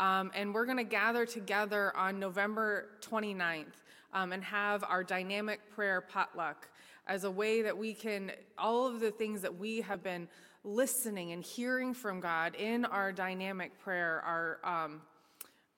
Um, 0.00 0.30
and 0.34 0.54
we're 0.54 0.64
going 0.64 0.78
to 0.78 0.82
gather 0.82 1.26
together 1.26 1.94
on 1.94 2.18
November 2.18 2.86
29th 3.02 3.66
um, 4.14 4.32
and 4.32 4.42
have 4.42 4.82
our 4.82 5.04
dynamite 5.04 5.60
prayer 5.74 6.00
potluck 6.00 6.70
as 7.06 7.24
a 7.24 7.30
way 7.30 7.60
that 7.60 7.76
we 7.76 7.92
can, 7.92 8.32
all 8.56 8.86
of 8.86 9.00
the 9.00 9.10
things 9.10 9.42
that 9.42 9.58
we 9.58 9.82
have 9.82 10.02
been 10.02 10.26
listening 10.64 11.32
and 11.32 11.44
hearing 11.44 11.92
from 11.92 12.18
God 12.18 12.54
in 12.54 12.86
our 12.86 13.12
dynamite 13.12 13.78
prayer, 13.78 14.22
our, 14.24 14.58
um, 14.64 15.02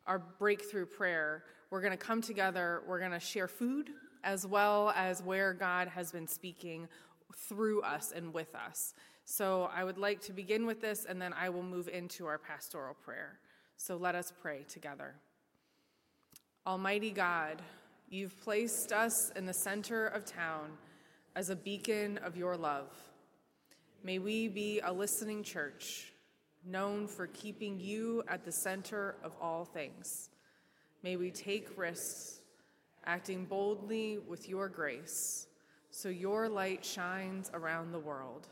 our 0.06 0.20
breakthrough 0.20 0.86
prayer, 0.86 1.42
we're 1.70 1.80
going 1.80 1.90
to 1.90 1.96
come 1.96 2.22
together, 2.22 2.82
we're 2.86 3.00
going 3.00 3.10
to 3.10 3.20
share 3.20 3.48
food 3.48 3.90
as 4.22 4.46
well 4.46 4.92
as 4.94 5.20
where 5.20 5.52
God 5.52 5.88
has 5.88 6.12
been 6.12 6.28
speaking 6.28 6.86
through 7.34 7.82
us 7.82 8.12
and 8.14 8.32
with 8.32 8.54
us. 8.54 8.94
So 9.24 9.68
I 9.74 9.82
would 9.82 9.98
like 9.98 10.20
to 10.22 10.32
begin 10.32 10.64
with 10.64 10.80
this 10.80 11.06
and 11.06 11.20
then 11.20 11.32
I 11.32 11.48
will 11.48 11.64
move 11.64 11.88
into 11.88 12.26
our 12.26 12.38
pastoral 12.38 12.94
prayer. 12.94 13.40
So 13.84 13.96
let 13.96 14.14
us 14.14 14.32
pray 14.40 14.64
together. 14.68 15.16
Almighty 16.64 17.10
God, 17.10 17.60
You've 18.08 18.40
placed 18.42 18.92
us 18.92 19.32
in 19.34 19.44
the 19.44 19.52
center 19.52 20.06
of 20.06 20.24
town 20.24 20.70
as 21.34 21.50
a 21.50 21.56
beacon 21.56 22.18
of 22.18 22.36
your 22.36 22.56
love. 22.56 22.90
May 24.04 24.20
we 24.20 24.46
be 24.46 24.78
a 24.84 24.92
listening 24.92 25.42
church, 25.42 26.12
known 26.64 27.08
for 27.08 27.26
keeping 27.26 27.80
you 27.80 28.22
at 28.28 28.44
the 28.44 28.52
center 28.52 29.16
of 29.24 29.34
all 29.40 29.64
things. 29.64 30.28
May 31.02 31.16
we 31.16 31.32
take 31.32 31.76
risks, 31.76 32.42
acting 33.04 33.46
boldly 33.46 34.18
with 34.28 34.48
your 34.48 34.68
grace, 34.68 35.48
so 35.90 36.08
your 36.08 36.48
light 36.48 36.84
shines 36.84 37.50
around 37.52 37.90
the 37.90 37.98
world. 37.98 38.46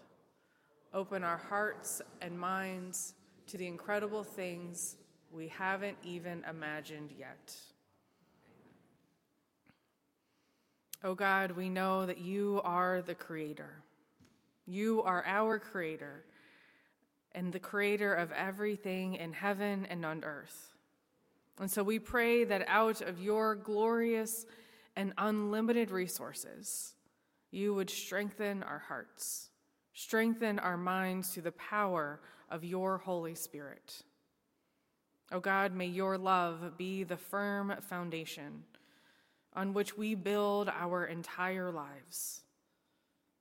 Open 0.92 1.22
our 1.22 1.36
hearts 1.36 2.02
and 2.20 2.36
minds 2.36 3.14
to 3.46 3.58
the 3.58 3.68
incredible 3.68 4.24
things 4.24 4.96
we 5.32 5.48
haven't 5.48 5.96
even 6.02 6.44
imagined 6.48 7.10
yet. 7.18 7.56
Oh 11.02 11.14
God, 11.14 11.52
we 11.52 11.68
know 11.68 12.04
that 12.06 12.18
you 12.18 12.60
are 12.64 13.00
the 13.00 13.14
creator. 13.14 13.82
You 14.66 15.02
are 15.02 15.24
our 15.26 15.58
creator 15.58 16.24
and 17.32 17.52
the 17.52 17.60
creator 17.60 18.14
of 18.14 18.32
everything 18.32 19.14
in 19.14 19.32
heaven 19.32 19.86
and 19.88 20.04
on 20.04 20.24
earth. 20.24 20.74
And 21.58 21.70
so 21.70 21.82
we 21.82 21.98
pray 21.98 22.44
that 22.44 22.64
out 22.66 23.00
of 23.00 23.20
your 23.20 23.54
glorious 23.54 24.46
and 24.96 25.12
unlimited 25.16 25.90
resources, 25.90 26.94
you 27.50 27.74
would 27.74 27.90
strengthen 27.90 28.62
our 28.62 28.78
hearts, 28.78 29.50
strengthen 29.94 30.58
our 30.58 30.76
minds 30.76 31.28
through 31.28 31.44
the 31.44 31.52
power 31.52 32.20
of 32.50 32.64
your 32.64 32.98
Holy 32.98 33.34
Spirit. 33.34 34.02
O 35.32 35.36
oh 35.36 35.40
God, 35.40 35.72
may 35.72 35.86
your 35.86 36.18
love 36.18 36.76
be 36.76 37.04
the 37.04 37.16
firm 37.16 37.72
foundation 37.82 38.64
on 39.54 39.72
which 39.72 39.96
we 39.96 40.14
build 40.14 40.68
our 40.68 41.06
entire 41.06 41.70
lives, 41.70 42.42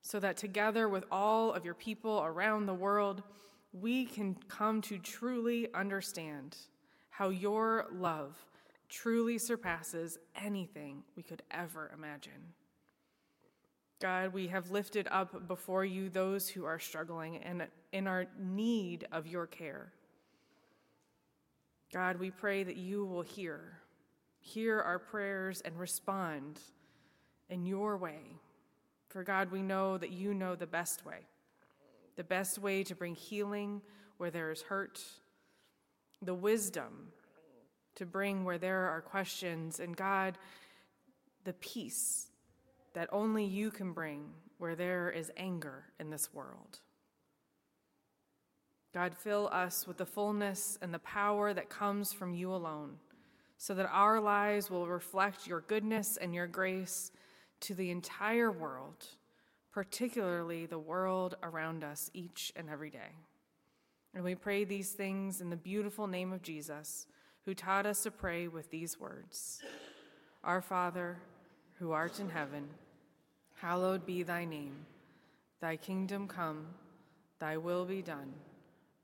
so 0.01 0.19
that 0.19 0.37
together 0.37 0.87
with 0.87 1.03
all 1.11 1.51
of 1.51 1.65
your 1.65 1.73
people 1.73 2.21
around 2.23 2.65
the 2.65 2.73
world, 2.73 3.23
we 3.73 4.05
can 4.05 4.35
come 4.47 4.81
to 4.81 4.97
truly 4.97 5.67
understand 5.73 6.57
how 7.09 7.29
your 7.29 7.87
love 7.91 8.37
truly 8.87 9.37
surpasses 9.37 10.17
anything 10.35 11.03
we 11.15 11.23
could 11.23 11.43
ever 11.51 11.91
imagine. 11.93 12.53
God, 13.99 14.33
we 14.33 14.47
have 14.47 14.71
lifted 14.71 15.07
up 15.11 15.47
before 15.47 15.85
you 15.85 16.09
those 16.09 16.47
who 16.47 16.65
are 16.65 16.79
struggling 16.79 17.37
and 17.37 17.67
in 17.91 18.07
our 18.07 18.25
need 18.39 19.07
of 19.11 19.27
your 19.27 19.45
care. 19.45 19.91
God, 21.93 22.19
we 22.19 22.29
pray 22.29 22.63
that 22.63 22.77
you 22.77 23.05
will 23.05 23.23
hear, 23.23 23.79
hear 24.39 24.79
our 24.79 24.99
prayers 24.99 25.61
and 25.61 25.79
respond 25.79 26.59
in 27.49 27.65
your 27.65 27.97
way. 27.97 28.19
For 29.09 29.23
God, 29.23 29.51
we 29.51 29.63
know 29.63 29.97
that 29.97 30.11
you 30.11 30.33
know 30.33 30.55
the 30.55 30.67
best 30.67 31.05
way, 31.05 31.21
the 32.15 32.23
best 32.23 32.59
way 32.59 32.83
to 32.83 32.95
bring 32.95 33.15
healing 33.15 33.81
where 34.17 34.29
there 34.29 34.51
is 34.51 34.61
hurt, 34.61 34.99
the 36.21 36.35
wisdom 36.35 37.11
to 37.95 38.05
bring 38.05 38.45
where 38.45 38.57
there 38.57 38.87
are 38.87 39.01
questions, 39.01 39.79
and 39.79 39.95
God, 39.95 40.37
the 41.43 41.53
peace 41.53 42.27
that 42.93 43.09
only 43.11 43.45
you 43.45 43.71
can 43.71 43.93
bring 43.93 44.29
where 44.57 44.75
there 44.75 45.09
is 45.09 45.31
anger 45.35 45.85
in 45.99 46.09
this 46.09 46.33
world. 46.33 46.79
God, 48.93 49.15
fill 49.15 49.49
us 49.51 49.87
with 49.87 49.97
the 49.97 50.05
fullness 50.05 50.77
and 50.81 50.93
the 50.93 50.99
power 50.99 51.53
that 51.53 51.69
comes 51.69 52.11
from 52.11 52.33
you 52.33 52.53
alone, 52.53 52.97
so 53.57 53.73
that 53.75 53.89
our 53.91 54.19
lives 54.19 54.69
will 54.69 54.87
reflect 54.87 55.47
your 55.47 55.61
goodness 55.61 56.17
and 56.17 56.33
your 56.33 56.47
grace 56.47 57.11
to 57.61 57.75
the 57.75 57.91
entire 57.91 58.51
world, 58.51 59.05
particularly 59.71 60.65
the 60.65 60.79
world 60.79 61.35
around 61.43 61.83
us 61.83 62.09
each 62.13 62.51
and 62.55 62.69
every 62.69 62.89
day. 62.89 63.15
And 64.15 64.23
we 64.23 64.33
pray 64.33 64.63
these 64.63 64.91
things 64.91 65.39
in 65.39 65.49
the 65.49 65.55
beautiful 65.55 66.07
name 66.07 66.33
of 66.33 66.41
Jesus, 66.41 67.05
who 67.45 67.53
taught 67.53 67.85
us 67.85 68.03
to 68.03 68.11
pray 68.11 68.47
with 68.47 68.69
these 68.71 68.99
words 68.99 69.61
Our 70.43 70.61
Father, 70.61 71.17
who 71.77 71.91
art 71.91 72.19
in 72.19 72.29
heaven, 72.29 72.67
hallowed 73.55 74.05
be 74.05 74.23
thy 74.23 74.45
name. 74.45 74.85
Thy 75.59 75.75
kingdom 75.75 76.27
come, 76.27 76.67
thy 77.39 77.57
will 77.57 77.85
be 77.85 78.01
done, 78.01 78.33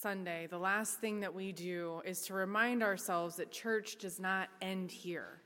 Sunday, 0.00 0.46
the 0.46 0.58
last 0.58 1.00
thing 1.00 1.18
that 1.18 1.34
we 1.34 1.50
do 1.50 2.00
is 2.04 2.20
to 2.26 2.32
remind 2.32 2.84
ourselves 2.84 3.34
that 3.34 3.50
church 3.50 3.96
does 3.96 4.20
not 4.20 4.48
end 4.62 4.92
here, 4.92 5.42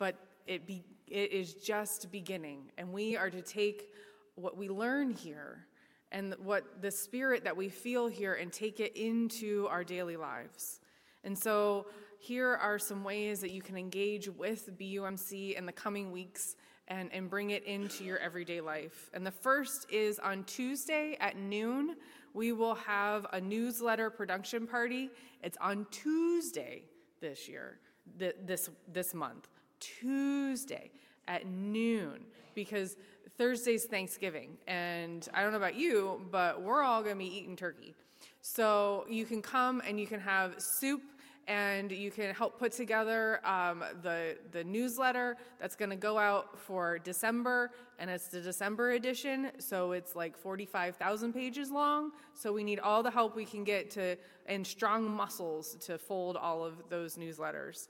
but 0.00 0.16
it, 0.48 0.66
be, 0.66 0.82
it 1.06 1.30
is 1.30 1.54
just 1.54 2.10
beginning. 2.10 2.72
And 2.76 2.92
we 2.92 3.16
are 3.16 3.30
to 3.30 3.40
take 3.40 3.92
what 4.34 4.56
we 4.56 4.68
learn 4.68 5.12
here 5.12 5.68
and 6.10 6.34
what 6.42 6.82
the 6.82 6.90
spirit 6.90 7.44
that 7.44 7.56
we 7.56 7.68
feel 7.68 8.08
here 8.08 8.34
and 8.34 8.52
take 8.52 8.80
it 8.80 8.96
into 8.96 9.68
our 9.70 9.84
daily 9.84 10.16
lives. 10.16 10.80
And 11.22 11.38
so, 11.38 11.86
here 12.18 12.56
are 12.56 12.78
some 12.80 13.04
ways 13.04 13.40
that 13.42 13.52
you 13.52 13.62
can 13.62 13.76
engage 13.76 14.28
with 14.28 14.76
BUMC 14.76 15.56
in 15.56 15.66
the 15.66 15.72
coming 15.72 16.10
weeks 16.10 16.56
and, 16.88 17.12
and 17.12 17.30
bring 17.30 17.50
it 17.50 17.64
into 17.64 18.02
your 18.02 18.18
everyday 18.18 18.60
life. 18.60 19.10
And 19.12 19.26
the 19.26 19.30
first 19.30 19.86
is 19.90 20.18
on 20.18 20.44
Tuesday 20.44 21.16
at 21.20 21.36
noon 21.36 21.96
we 22.34 22.52
will 22.52 22.74
have 22.74 23.26
a 23.32 23.40
newsletter 23.40 24.10
production 24.10 24.66
party. 24.66 25.08
It's 25.42 25.56
on 25.60 25.86
Tuesday 25.90 26.82
this 27.20 27.48
year, 27.48 27.78
th- 28.18 28.36
this, 28.44 28.68
this 28.92 29.14
month, 29.14 29.48
Tuesday 29.80 30.90
at 31.26 31.46
noon, 31.46 32.24
because 32.54 32.96
Thursday's 33.38 33.84
Thanksgiving. 33.84 34.58
And 34.66 35.26
I 35.32 35.42
don't 35.42 35.52
know 35.52 35.58
about 35.58 35.76
you, 35.76 36.20
but 36.30 36.60
we're 36.60 36.82
all 36.82 37.02
going 37.02 37.14
to 37.14 37.18
be 37.18 37.36
eating 37.36 37.56
turkey. 37.56 37.94
So 38.42 39.06
you 39.08 39.24
can 39.24 39.40
come 39.40 39.80
and 39.86 39.98
you 39.98 40.06
can 40.06 40.20
have 40.20 40.56
soup 40.58 41.02
and 41.46 41.92
you 41.92 42.10
can 42.10 42.34
help 42.34 42.58
put 42.58 42.72
together 42.72 43.40
um, 43.46 43.84
the, 44.02 44.36
the 44.52 44.64
newsletter 44.64 45.36
that's 45.60 45.76
going 45.76 45.90
to 45.90 45.96
go 45.96 46.18
out 46.18 46.58
for 46.58 46.98
December, 46.98 47.70
and 47.98 48.10
it's 48.10 48.28
the 48.28 48.40
December 48.40 48.92
edition, 48.92 49.50
so 49.58 49.92
it's 49.92 50.16
like 50.16 50.36
45,000 50.36 51.32
pages 51.32 51.70
long. 51.70 52.12
So 52.34 52.52
we 52.52 52.64
need 52.64 52.78
all 52.78 53.02
the 53.02 53.10
help 53.10 53.36
we 53.36 53.44
can 53.44 53.64
get 53.64 53.90
to, 53.92 54.16
and 54.46 54.66
strong 54.66 55.10
muscles 55.10 55.76
to 55.82 55.98
fold 55.98 56.36
all 56.36 56.64
of 56.64 56.74
those 56.88 57.16
newsletters. 57.16 57.88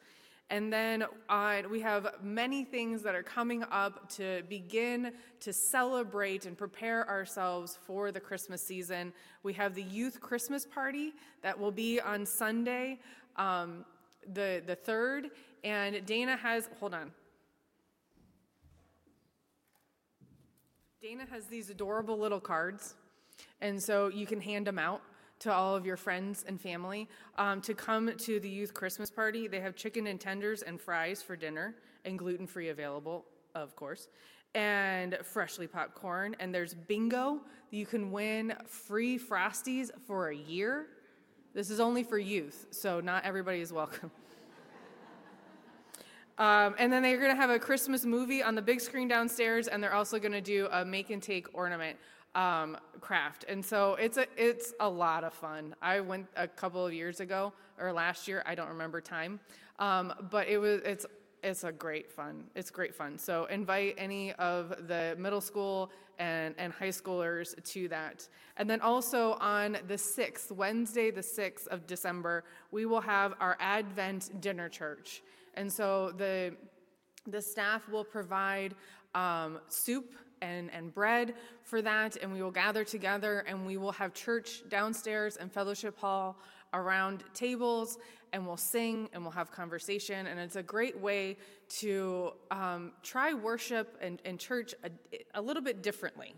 And 0.51 0.71
then 0.71 1.07
uh, 1.29 1.63
we 1.71 1.81
have 1.81 2.17
many 2.23 2.65
things 2.65 3.03
that 3.03 3.15
are 3.15 3.23
coming 3.23 3.65
up 3.71 4.11
to 4.11 4.43
begin 4.49 5.13
to 5.41 5.53
celebrate 5.53 6.45
and 6.45 6.57
prepare 6.57 7.09
ourselves 7.09 7.79
for 7.87 8.13
the 8.13 8.21
Christmas 8.21 8.63
season. 8.63 9.13
We 9.43 9.55
have 9.55 9.75
the 9.75 9.83
youth 9.83 10.21
Christmas 10.21 10.67
party 10.67 11.15
that 11.43 11.59
will 11.59 11.73
be 11.73 11.99
on 11.99 12.27
Sunday 12.27 13.01
um, 13.37 13.85
the, 14.33 14.63
the 14.67 14.77
third, 14.77 15.31
and 15.63 16.05
Dana 16.07 16.37
has, 16.37 16.69
hold 16.79 16.95
on. 16.95 17.11
Dana 21.03 21.27
has 21.31 21.47
these 21.47 21.69
adorable 21.69 22.19
little 22.19 22.41
cards, 22.41 22.95
and 23.61 23.83
so 23.83 24.09
you 24.09 24.27
can 24.27 24.41
hand 24.41 24.67
them 24.67 24.79
out 24.79 25.03
to 25.41 25.53
all 25.53 25.77
of 25.77 25.85
your 25.85 25.99
friends 25.99 26.45
and 26.49 26.59
family 26.59 27.09
um, 27.37 27.61
to 27.61 27.75
come 27.75 28.11
to 28.17 28.41
the 28.41 28.49
youth 28.49 28.73
Christmas 28.73 29.11
party. 29.11 29.47
They 29.47 29.61
have 29.61 29.77
chicken 29.77 30.07
and 30.07 30.19
tenders 30.19 30.63
and 30.63 30.81
fries 30.81 31.23
for 31.23 31.37
dinner, 31.37 31.75
and 32.05 32.19
gluten 32.19 32.47
free 32.47 32.71
available, 32.71 33.27
of 33.55 33.77
course, 33.77 34.09
and 34.55 35.19
freshly 35.23 35.67
popped 35.67 35.95
corn. 35.95 36.37
And 36.41 36.55
there's 36.55 36.75
bingo. 36.75 37.41
You 37.71 37.87
can 37.87 38.11
win 38.11 38.55
free 38.67 39.19
Frosties 39.19 39.91
for 40.07 40.29
a 40.29 40.37
year. 40.37 40.87
This 41.55 41.71
is 41.71 41.79
only 41.79 42.03
for 42.03 42.19
youth, 42.19 42.67
so 42.73 42.99
not 42.99 43.25
everybody 43.25 43.61
is 43.61 43.73
welcome. 43.73 44.11
Um, 46.37 46.75
and 46.81 46.93
then 46.93 47.05
they're 47.05 47.19
going 47.19 47.31
to 47.31 47.41
have 47.41 47.51
a 47.51 47.61
Christmas 47.61 48.05
movie 48.05 48.43
on 48.43 48.57
the 48.57 48.61
big 48.61 48.81
screen 48.81 49.07
downstairs, 49.07 49.69
and 49.69 49.81
they're 49.81 49.95
also 49.95 50.19
going 50.19 50.33
to 50.33 50.41
do 50.41 50.67
a 50.73 50.85
make 50.85 51.11
and 51.11 51.23
take 51.23 51.47
ornament 51.55 51.97
um, 52.35 52.77
craft. 53.01 53.45
And 53.49 53.65
so 53.65 53.95
it's 53.95 54.17
a 54.17 54.27
it's 54.37 54.73
a 54.81 54.89
lot 54.89 55.23
of 55.23 55.33
fun. 55.33 55.77
I 55.81 56.01
went 56.01 56.27
a 56.37 56.49
couple 56.49 56.85
of 56.85 56.93
years 56.93 57.21
ago 57.21 57.53
or 57.79 57.93
last 57.93 58.27
year. 58.27 58.43
I 58.47 58.57
don't 58.57 58.69
remember 58.69 59.01
time, 59.01 59.39
um, 59.79 60.13
but 60.29 60.49
it 60.49 60.59
was 60.59 60.81
it's 60.85 61.07
it's 61.45 61.63
a 61.63 61.71
great 61.71 62.11
fun. 62.11 62.45
It's 62.55 62.71
great 62.71 62.95
fun. 62.95 63.19
So 63.19 63.45
invite 63.45 63.95
any 63.99 64.33
of 64.35 64.89
the 64.89 65.15
middle 65.19 65.43
school 65.43 65.91
and, 66.19 66.55
and 66.57 66.73
high 66.73 66.89
schoolers 66.89 67.63
to 67.73 67.89
that. 67.89 68.27
And 68.57 68.69
then 68.69 68.81
also 68.81 69.35
on 69.35 69.77
the 69.87 69.95
6th, 69.95 70.51
Wednesday, 70.51 71.11
the 71.11 71.21
6th 71.21 71.67
of 71.69 71.87
December, 71.87 72.45
we 72.71 72.87
will 72.87 73.01
have 73.03 73.35
our 73.41 73.57
Advent 73.61 74.41
dinner 74.41 74.69
church. 74.69 75.23
And 75.55 75.71
so 75.71 76.13
the, 76.17 76.57
the 77.27 77.43
staff 77.43 77.89
will 77.91 78.05
provide 78.05 78.75
um, 79.15 79.61
soup 79.69 80.15
and, 80.41 80.71
and 80.73 80.95
bread 80.95 81.35
for 81.63 81.83
that, 81.83 82.17
and 82.17 82.33
we 82.33 82.43
will 82.43 82.51
gather 82.51 82.85
together 82.85 83.45
and 83.47 83.67
we 83.67 83.77
will 83.77 83.93
have 83.93 84.13
church 84.15 84.63
downstairs 84.69 85.37
and 85.37 85.53
fellowship 85.53 85.99
hall 85.99 86.39
around 86.75 87.25
tables 87.33 87.99
and 88.35 88.45
we'll 88.45 88.57
sing 88.57 89.09
and 89.13 89.23
we'll 89.23 89.33
have 89.33 89.53
conversation. 89.53 90.27
And 90.27 90.41
it's 90.41 90.57
a 90.57 90.63
great 90.63 90.99
way 90.99 91.37
to 91.81 92.33
um, 92.51 92.93
try 93.03 93.33
worship 93.33 93.97
and, 94.01 94.21
and 94.25 94.41
church 94.41 94.75
a, 94.83 94.91
a, 95.35 95.41
little 95.41 95.63
bit 95.63 95.83
differently. 95.83 96.35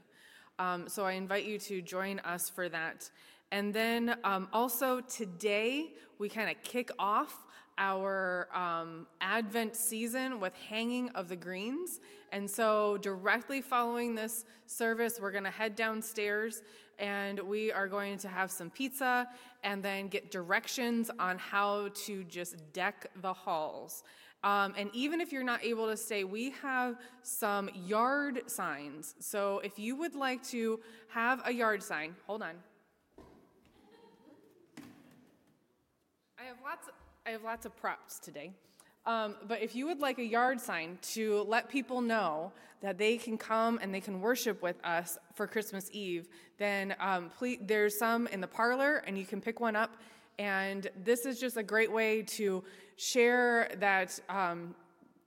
Um, 0.59 0.89
so 0.89 1.07
I 1.07 1.13
invite 1.13 1.47
you 1.47 1.59
to 1.61 1.81
join 1.81 2.19
us 2.21 2.51
for 2.51 2.69
that. 2.69 3.11
And 3.51 3.73
then 3.73 4.17
um, 4.25 4.49
also 4.53 5.01
today, 5.01 5.95
we 6.19 6.29
kind 6.29 6.51
of 6.51 6.63
kick 6.63 6.91
off 6.99 7.46
our 7.79 8.49
um, 8.55 9.07
Advent 9.21 9.77
season 9.77 10.41
with 10.41 10.55
hanging 10.55 11.11
of 11.11 11.29
the 11.29 11.37
greens. 11.37 12.01
And 12.33 12.49
so, 12.49 12.99
directly 12.99 13.61
following 13.61 14.15
this 14.15 14.45
service, 14.67 15.19
we're 15.21 15.31
going 15.31 15.45
to 15.45 15.51
head 15.51 15.77
downstairs 15.77 16.63
and 16.99 17.39
we 17.41 17.71
are 17.71 17.89
going 17.89 18.19
to 18.19 18.29
have 18.29 18.51
some 18.51 18.71
pizza 18.71 19.29
and 19.63 19.83
then 19.83 20.09
get 20.09 20.31
directions 20.31 21.11
on 21.19 21.39
how 21.39 21.89
to 22.07 22.25
just 22.25 22.57
deck 22.73 23.11
the 23.21 23.33
halls. 23.33 24.03
Um, 24.45 24.75
and 24.77 24.91
even 24.93 25.21
if 25.21 25.33
you're 25.33 25.43
not 25.43 25.65
able 25.65 25.89
to 25.89 25.97
stay, 25.97 26.25
we 26.25 26.51
have 26.63 26.97
some 27.23 27.69
yard 27.75 28.43
signs. 28.47 29.15
So 29.19 29.61
if 29.65 29.79
you 29.79 29.97
would 29.97 30.15
like 30.15 30.43
to 30.49 30.81
have 31.09 31.43
a 31.45 31.53
yard 31.53 31.83
sign, 31.83 32.15
hold 32.27 32.43
on. 32.43 32.55
I 36.39 36.45
have 36.45 36.57
lots. 36.63 36.87
Of, 36.87 36.95
I 37.27 37.31
have 37.31 37.43
lots 37.43 37.67
of 37.67 37.77
props 37.77 38.21
today. 38.21 38.53
Um, 39.05 39.35
but 39.49 39.61
if 39.61 39.75
you 39.75 39.87
would 39.87 39.99
like 39.99 40.21
a 40.21 40.25
yard 40.25 40.61
sign 40.61 40.97
to 41.15 41.43
let 41.49 41.69
people 41.69 42.01
know 42.01 42.53
that 42.83 42.99
they 42.99 43.17
can 43.17 43.37
come 43.37 43.81
and 43.83 43.93
they 43.93 44.01
can 44.01 44.21
worship 44.21 44.63
with 44.63 44.77
us 44.85 45.19
for 45.35 45.49
Christmas 45.49 45.91
Eve, 45.93 46.29
then 46.59 46.95
um, 47.01 47.31
please, 47.37 47.59
there's 47.63 47.99
some 47.99 48.29
in 48.29 48.41
the 48.41 48.47
parlor, 48.47 49.03
and 49.09 49.19
you 49.19 49.25
can 49.25 49.41
pick 49.41 49.59
one 49.59 49.75
up. 49.75 49.91
And 50.39 50.89
this 51.05 51.27
is 51.27 51.41
just 51.41 51.57
a 51.57 51.65
great 51.65 51.91
way 51.91 52.23
to 52.23 52.63
share 52.95 53.73
that 53.81 54.21
um, 54.29 54.77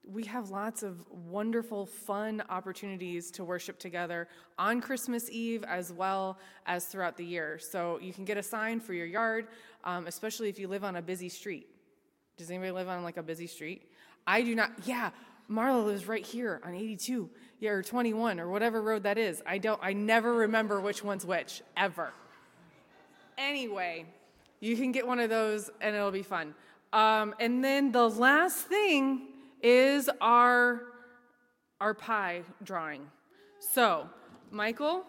we 0.10 0.24
have 0.24 0.52
lots 0.52 0.84
of 0.84 1.06
wonderful, 1.28 1.86
fun 1.86 2.41
opportunities 2.50 3.30
to 3.32 3.43
worship 3.43 3.78
together 3.78 4.30
on 4.58 4.80
Christmas 4.80 5.30
Eve 5.30 5.66
as 5.66 5.91
well 5.91 6.38
as 6.66 6.86
throughout 6.86 7.18
the 7.18 7.26
year. 7.26 7.60
So 7.60 8.00
you 8.02 8.14
can 8.14 8.24
get 8.24 8.38
a 8.38 8.43
sign 8.43 8.80
for 8.80 8.93
your 8.93 9.06
yard, 9.06 9.47
um, 9.84 10.08
especially 10.08 10.47
if 10.47 10.58
you 10.58 10.70
live 10.70 10.86
on 10.86 10.95
a 10.95 11.02
busy 11.02 11.28
street. 11.28 11.68
Does 12.40 12.50
anybody 12.50 12.72
live 12.72 12.88
on 12.88 13.04
like 13.04 13.18
a 13.18 13.22
busy 13.22 13.48
street? 13.48 13.92
I 14.26 14.42
do 14.44 14.56
not. 14.56 14.72
Yeah, 14.86 15.10
Marla 15.52 15.86
lives 15.86 16.08
right 16.08 16.26
here 16.26 16.62
on 16.64 16.74
82, 16.74 17.30
yeah, 17.60 17.72
or 17.72 17.84
21, 17.84 18.40
or 18.40 18.48
whatever 18.48 18.82
road 18.82 19.04
that 19.04 19.18
is. 19.18 19.44
I 19.46 19.58
don't. 19.58 19.78
I 19.84 19.92
never 19.92 20.34
remember 20.34 20.80
which 20.80 21.04
one's 21.04 21.26
which 21.26 21.62
ever. 21.76 22.14
Anyway, 23.38 24.06
you 24.62 24.78
can 24.78 24.94
get 24.94 25.06
one 25.06 25.20
of 25.20 25.30
those, 25.30 25.70
and 25.82 25.94
it'll 25.94 26.12
be 26.12 26.24
fun. 26.24 26.56
Um, 26.94 27.36
and 27.42 27.62
then 27.62 27.92
the 27.92 28.10
last 28.10 28.68
thing 28.68 29.28
is 29.62 30.10
our 30.22 30.84
our 31.82 31.94
pie 31.94 32.44
drawing. 32.64 33.06
So, 33.60 34.08
Michael, 34.50 35.04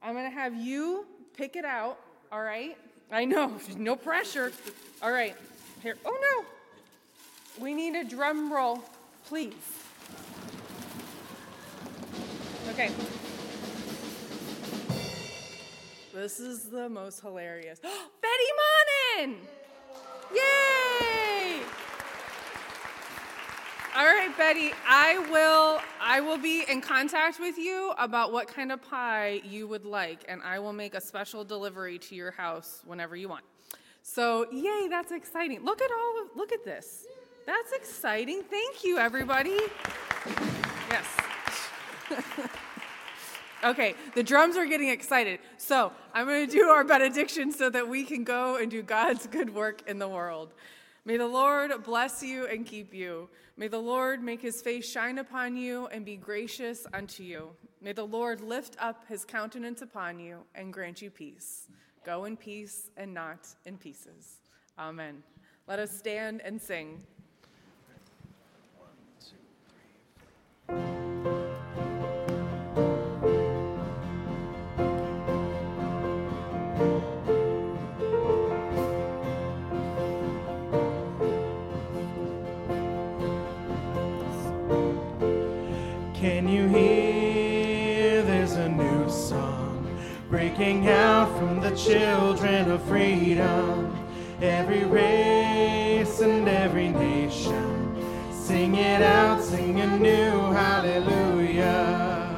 I'm 0.00 0.14
gonna 0.14 0.30
have 0.30 0.54
you 0.54 1.04
pick 1.36 1.56
it 1.56 1.64
out. 1.64 1.98
All 2.30 2.42
right. 2.42 2.78
I 3.10 3.24
know, 3.24 3.58
no 3.76 3.96
pressure. 3.96 4.52
All 5.02 5.10
right. 5.10 5.34
Here. 5.82 5.96
Oh 6.04 6.16
no. 6.16 6.46
We 7.60 7.74
need 7.74 7.94
a 7.94 8.04
drum 8.04 8.50
roll, 8.50 8.82
please. 9.26 9.52
Okay. 12.70 12.90
This 16.14 16.40
is 16.40 16.64
the 16.64 16.88
most 16.88 17.20
hilarious. 17.20 17.78
Betty 17.82 18.50
Monin! 19.26 19.36
Yay! 20.34 21.60
All 23.94 24.06
right, 24.06 24.30
Betty, 24.38 24.72
I 24.88 25.18
will 25.30 25.80
I 26.00 26.20
will 26.20 26.38
be 26.38 26.64
in 26.66 26.80
contact 26.80 27.38
with 27.38 27.58
you 27.58 27.92
about 27.98 28.32
what 28.32 28.48
kind 28.48 28.72
of 28.72 28.80
pie 28.80 29.42
you 29.44 29.68
would 29.68 29.84
like 29.84 30.24
and 30.28 30.40
I 30.42 30.60
will 30.60 30.72
make 30.72 30.94
a 30.94 31.00
special 31.00 31.44
delivery 31.44 31.98
to 31.98 32.14
your 32.14 32.30
house 32.30 32.80
whenever 32.86 33.16
you 33.16 33.28
want. 33.28 33.44
So, 34.02 34.50
yay, 34.50 34.88
that's 34.88 35.12
exciting. 35.12 35.62
Look 35.62 35.82
at 35.82 35.90
all 35.90 36.22
of 36.22 36.36
look 36.36 36.52
at 36.52 36.64
this. 36.64 37.06
That's 37.46 37.72
exciting. 37.72 38.42
Thank 38.42 38.84
you, 38.84 38.98
everybody. 38.98 39.58
Yes. 40.90 41.06
okay, 43.64 43.94
the 44.14 44.22
drums 44.22 44.56
are 44.56 44.66
getting 44.66 44.88
excited. 44.88 45.40
So 45.56 45.92
I'm 46.12 46.26
going 46.26 46.46
to 46.46 46.52
do 46.52 46.68
our 46.68 46.84
benediction 46.84 47.52
so 47.52 47.70
that 47.70 47.88
we 47.88 48.04
can 48.04 48.24
go 48.24 48.56
and 48.56 48.70
do 48.70 48.82
God's 48.82 49.26
good 49.26 49.54
work 49.54 49.88
in 49.88 49.98
the 49.98 50.08
world. 50.08 50.52
May 51.04 51.16
the 51.16 51.26
Lord 51.26 51.72
bless 51.82 52.22
you 52.22 52.46
and 52.46 52.66
keep 52.66 52.92
you. 52.92 53.28
May 53.56 53.68
the 53.68 53.78
Lord 53.78 54.22
make 54.22 54.42
his 54.42 54.60
face 54.60 54.88
shine 54.88 55.18
upon 55.18 55.56
you 55.56 55.86
and 55.88 56.04
be 56.04 56.16
gracious 56.16 56.86
unto 56.92 57.22
you. 57.22 57.50
May 57.80 57.92
the 57.92 58.06
Lord 58.06 58.42
lift 58.42 58.76
up 58.78 59.04
his 59.08 59.24
countenance 59.24 59.80
upon 59.80 60.20
you 60.20 60.40
and 60.54 60.72
grant 60.72 61.00
you 61.00 61.10
peace. 61.10 61.68
Go 62.04 62.26
in 62.26 62.36
peace 62.36 62.90
and 62.96 63.14
not 63.14 63.48
in 63.64 63.78
pieces. 63.78 64.40
Amen. 64.78 65.22
Let 65.66 65.78
us 65.78 65.90
stand 65.90 66.42
and 66.42 66.60
sing. 66.60 67.02
Breaking 90.30 90.88
out 90.88 91.36
from 91.38 91.60
the 91.60 91.72
children 91.76 92.70
of 92.70 92.82
freedom. 92.84 93.94
Every 94.40 94.84
race 94.84 96.20
and 96.20 96.48
every 96.48 96.88
nation 96.88 97.80
Sing 98.50 98.74
it 98.74 99.00
out, 99.00 99.40
sing 99.40 99.80
a 99.80 99.86
new 99.96 100.50
hallelujah. 100.50 102.36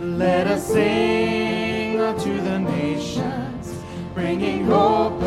Let 0.00 0.46
us 0.46 0.66
sing 0.66 2.00
unto 2.00 2.40
the 2.40 2.58
nations, 2.58 3.74
bringing 4.14 4.64
hope 4.64 5.25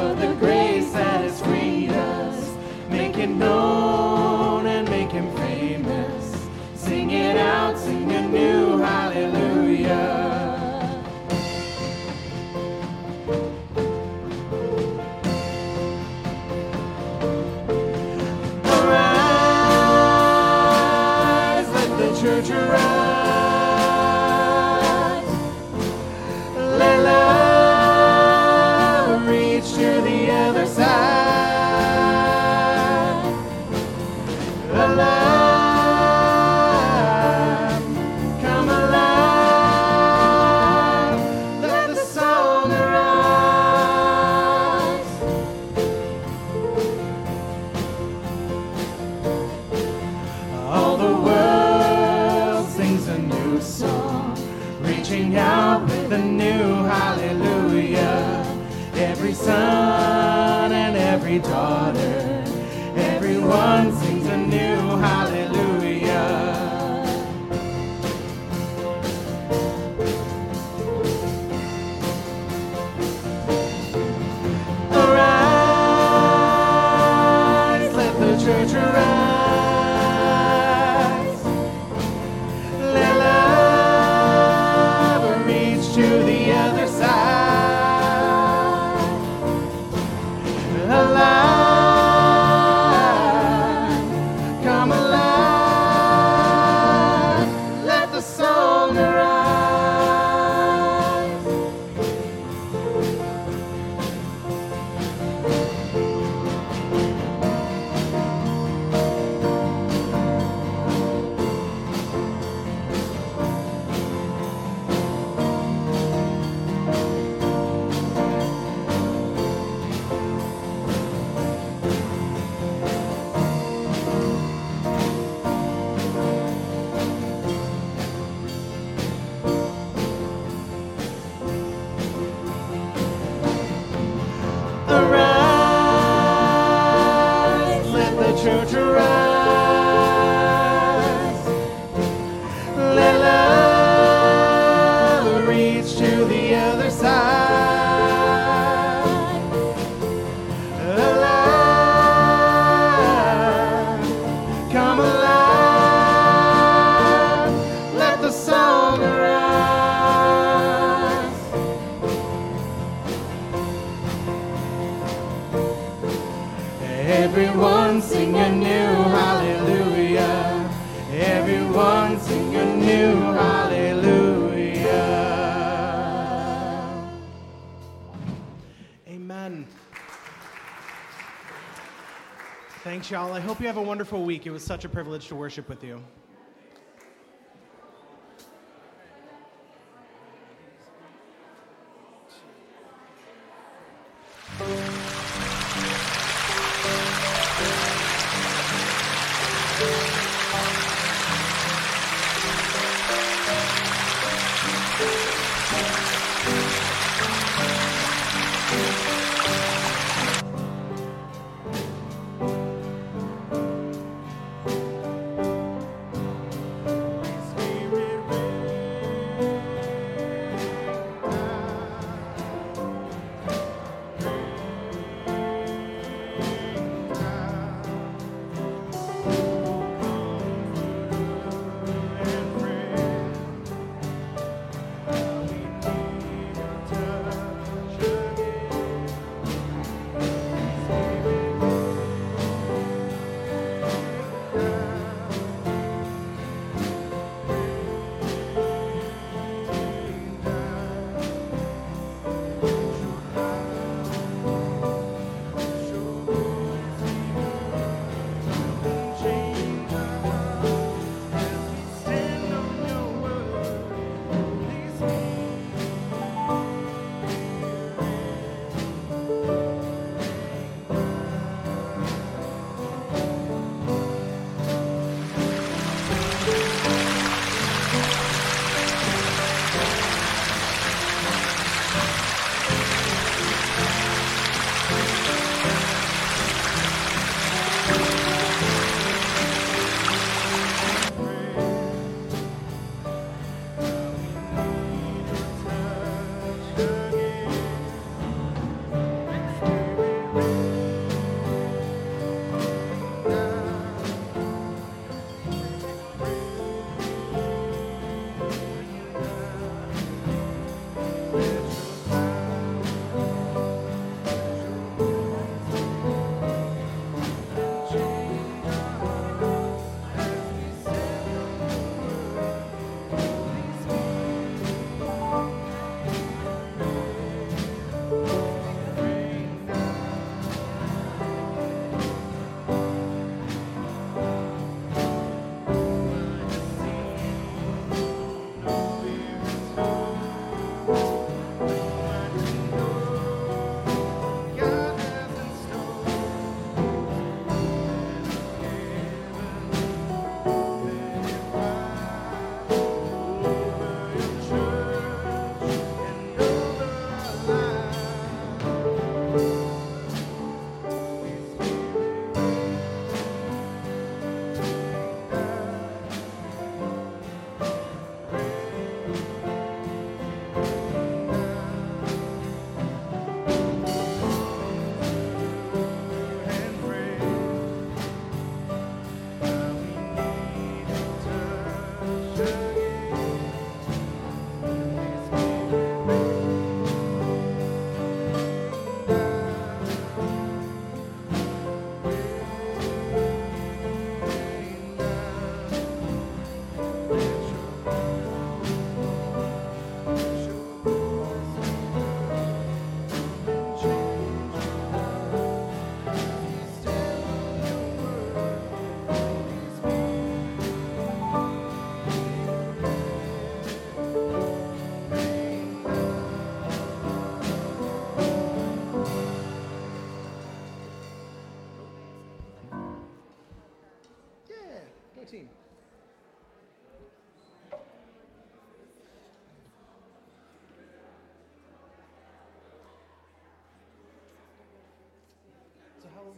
y'all. 183.11 183.33
I 183.33 183.39
hope 183.39 183.59
you 183.59 183.67
have 183.67 183.77
a 183.77 183.81
wonderful 183.81 184.23
week. 184.23 184.45
It 184.45 184.51
was 184.51 184.63
such 184.63 184.85
a 184.85 184.89
privilege 184.89 185.27
to 185.29 185.35
worship 185.35 185.67
with 185.67 185.83
you. 185.83 186.03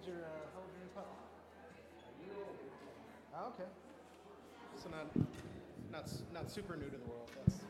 Old's 0.01 0.07
your, 0.07 0.25
uh, 0.25 0.29
how 0.53 0.61
old's 0.61 0.73
your? 0.81 0.87
Oh, 3.33 3.53
okay. 3.53 3.69
So 4.81 4.89
not, 4.89 5.07
not, 5.91 6.09
not 6.33 6.51
super 6.51 6.75
new 6.75 6.89
to 6.89 6.97
the 6.97 7.05
world. 7.05 7.29
That's 7.45 7.60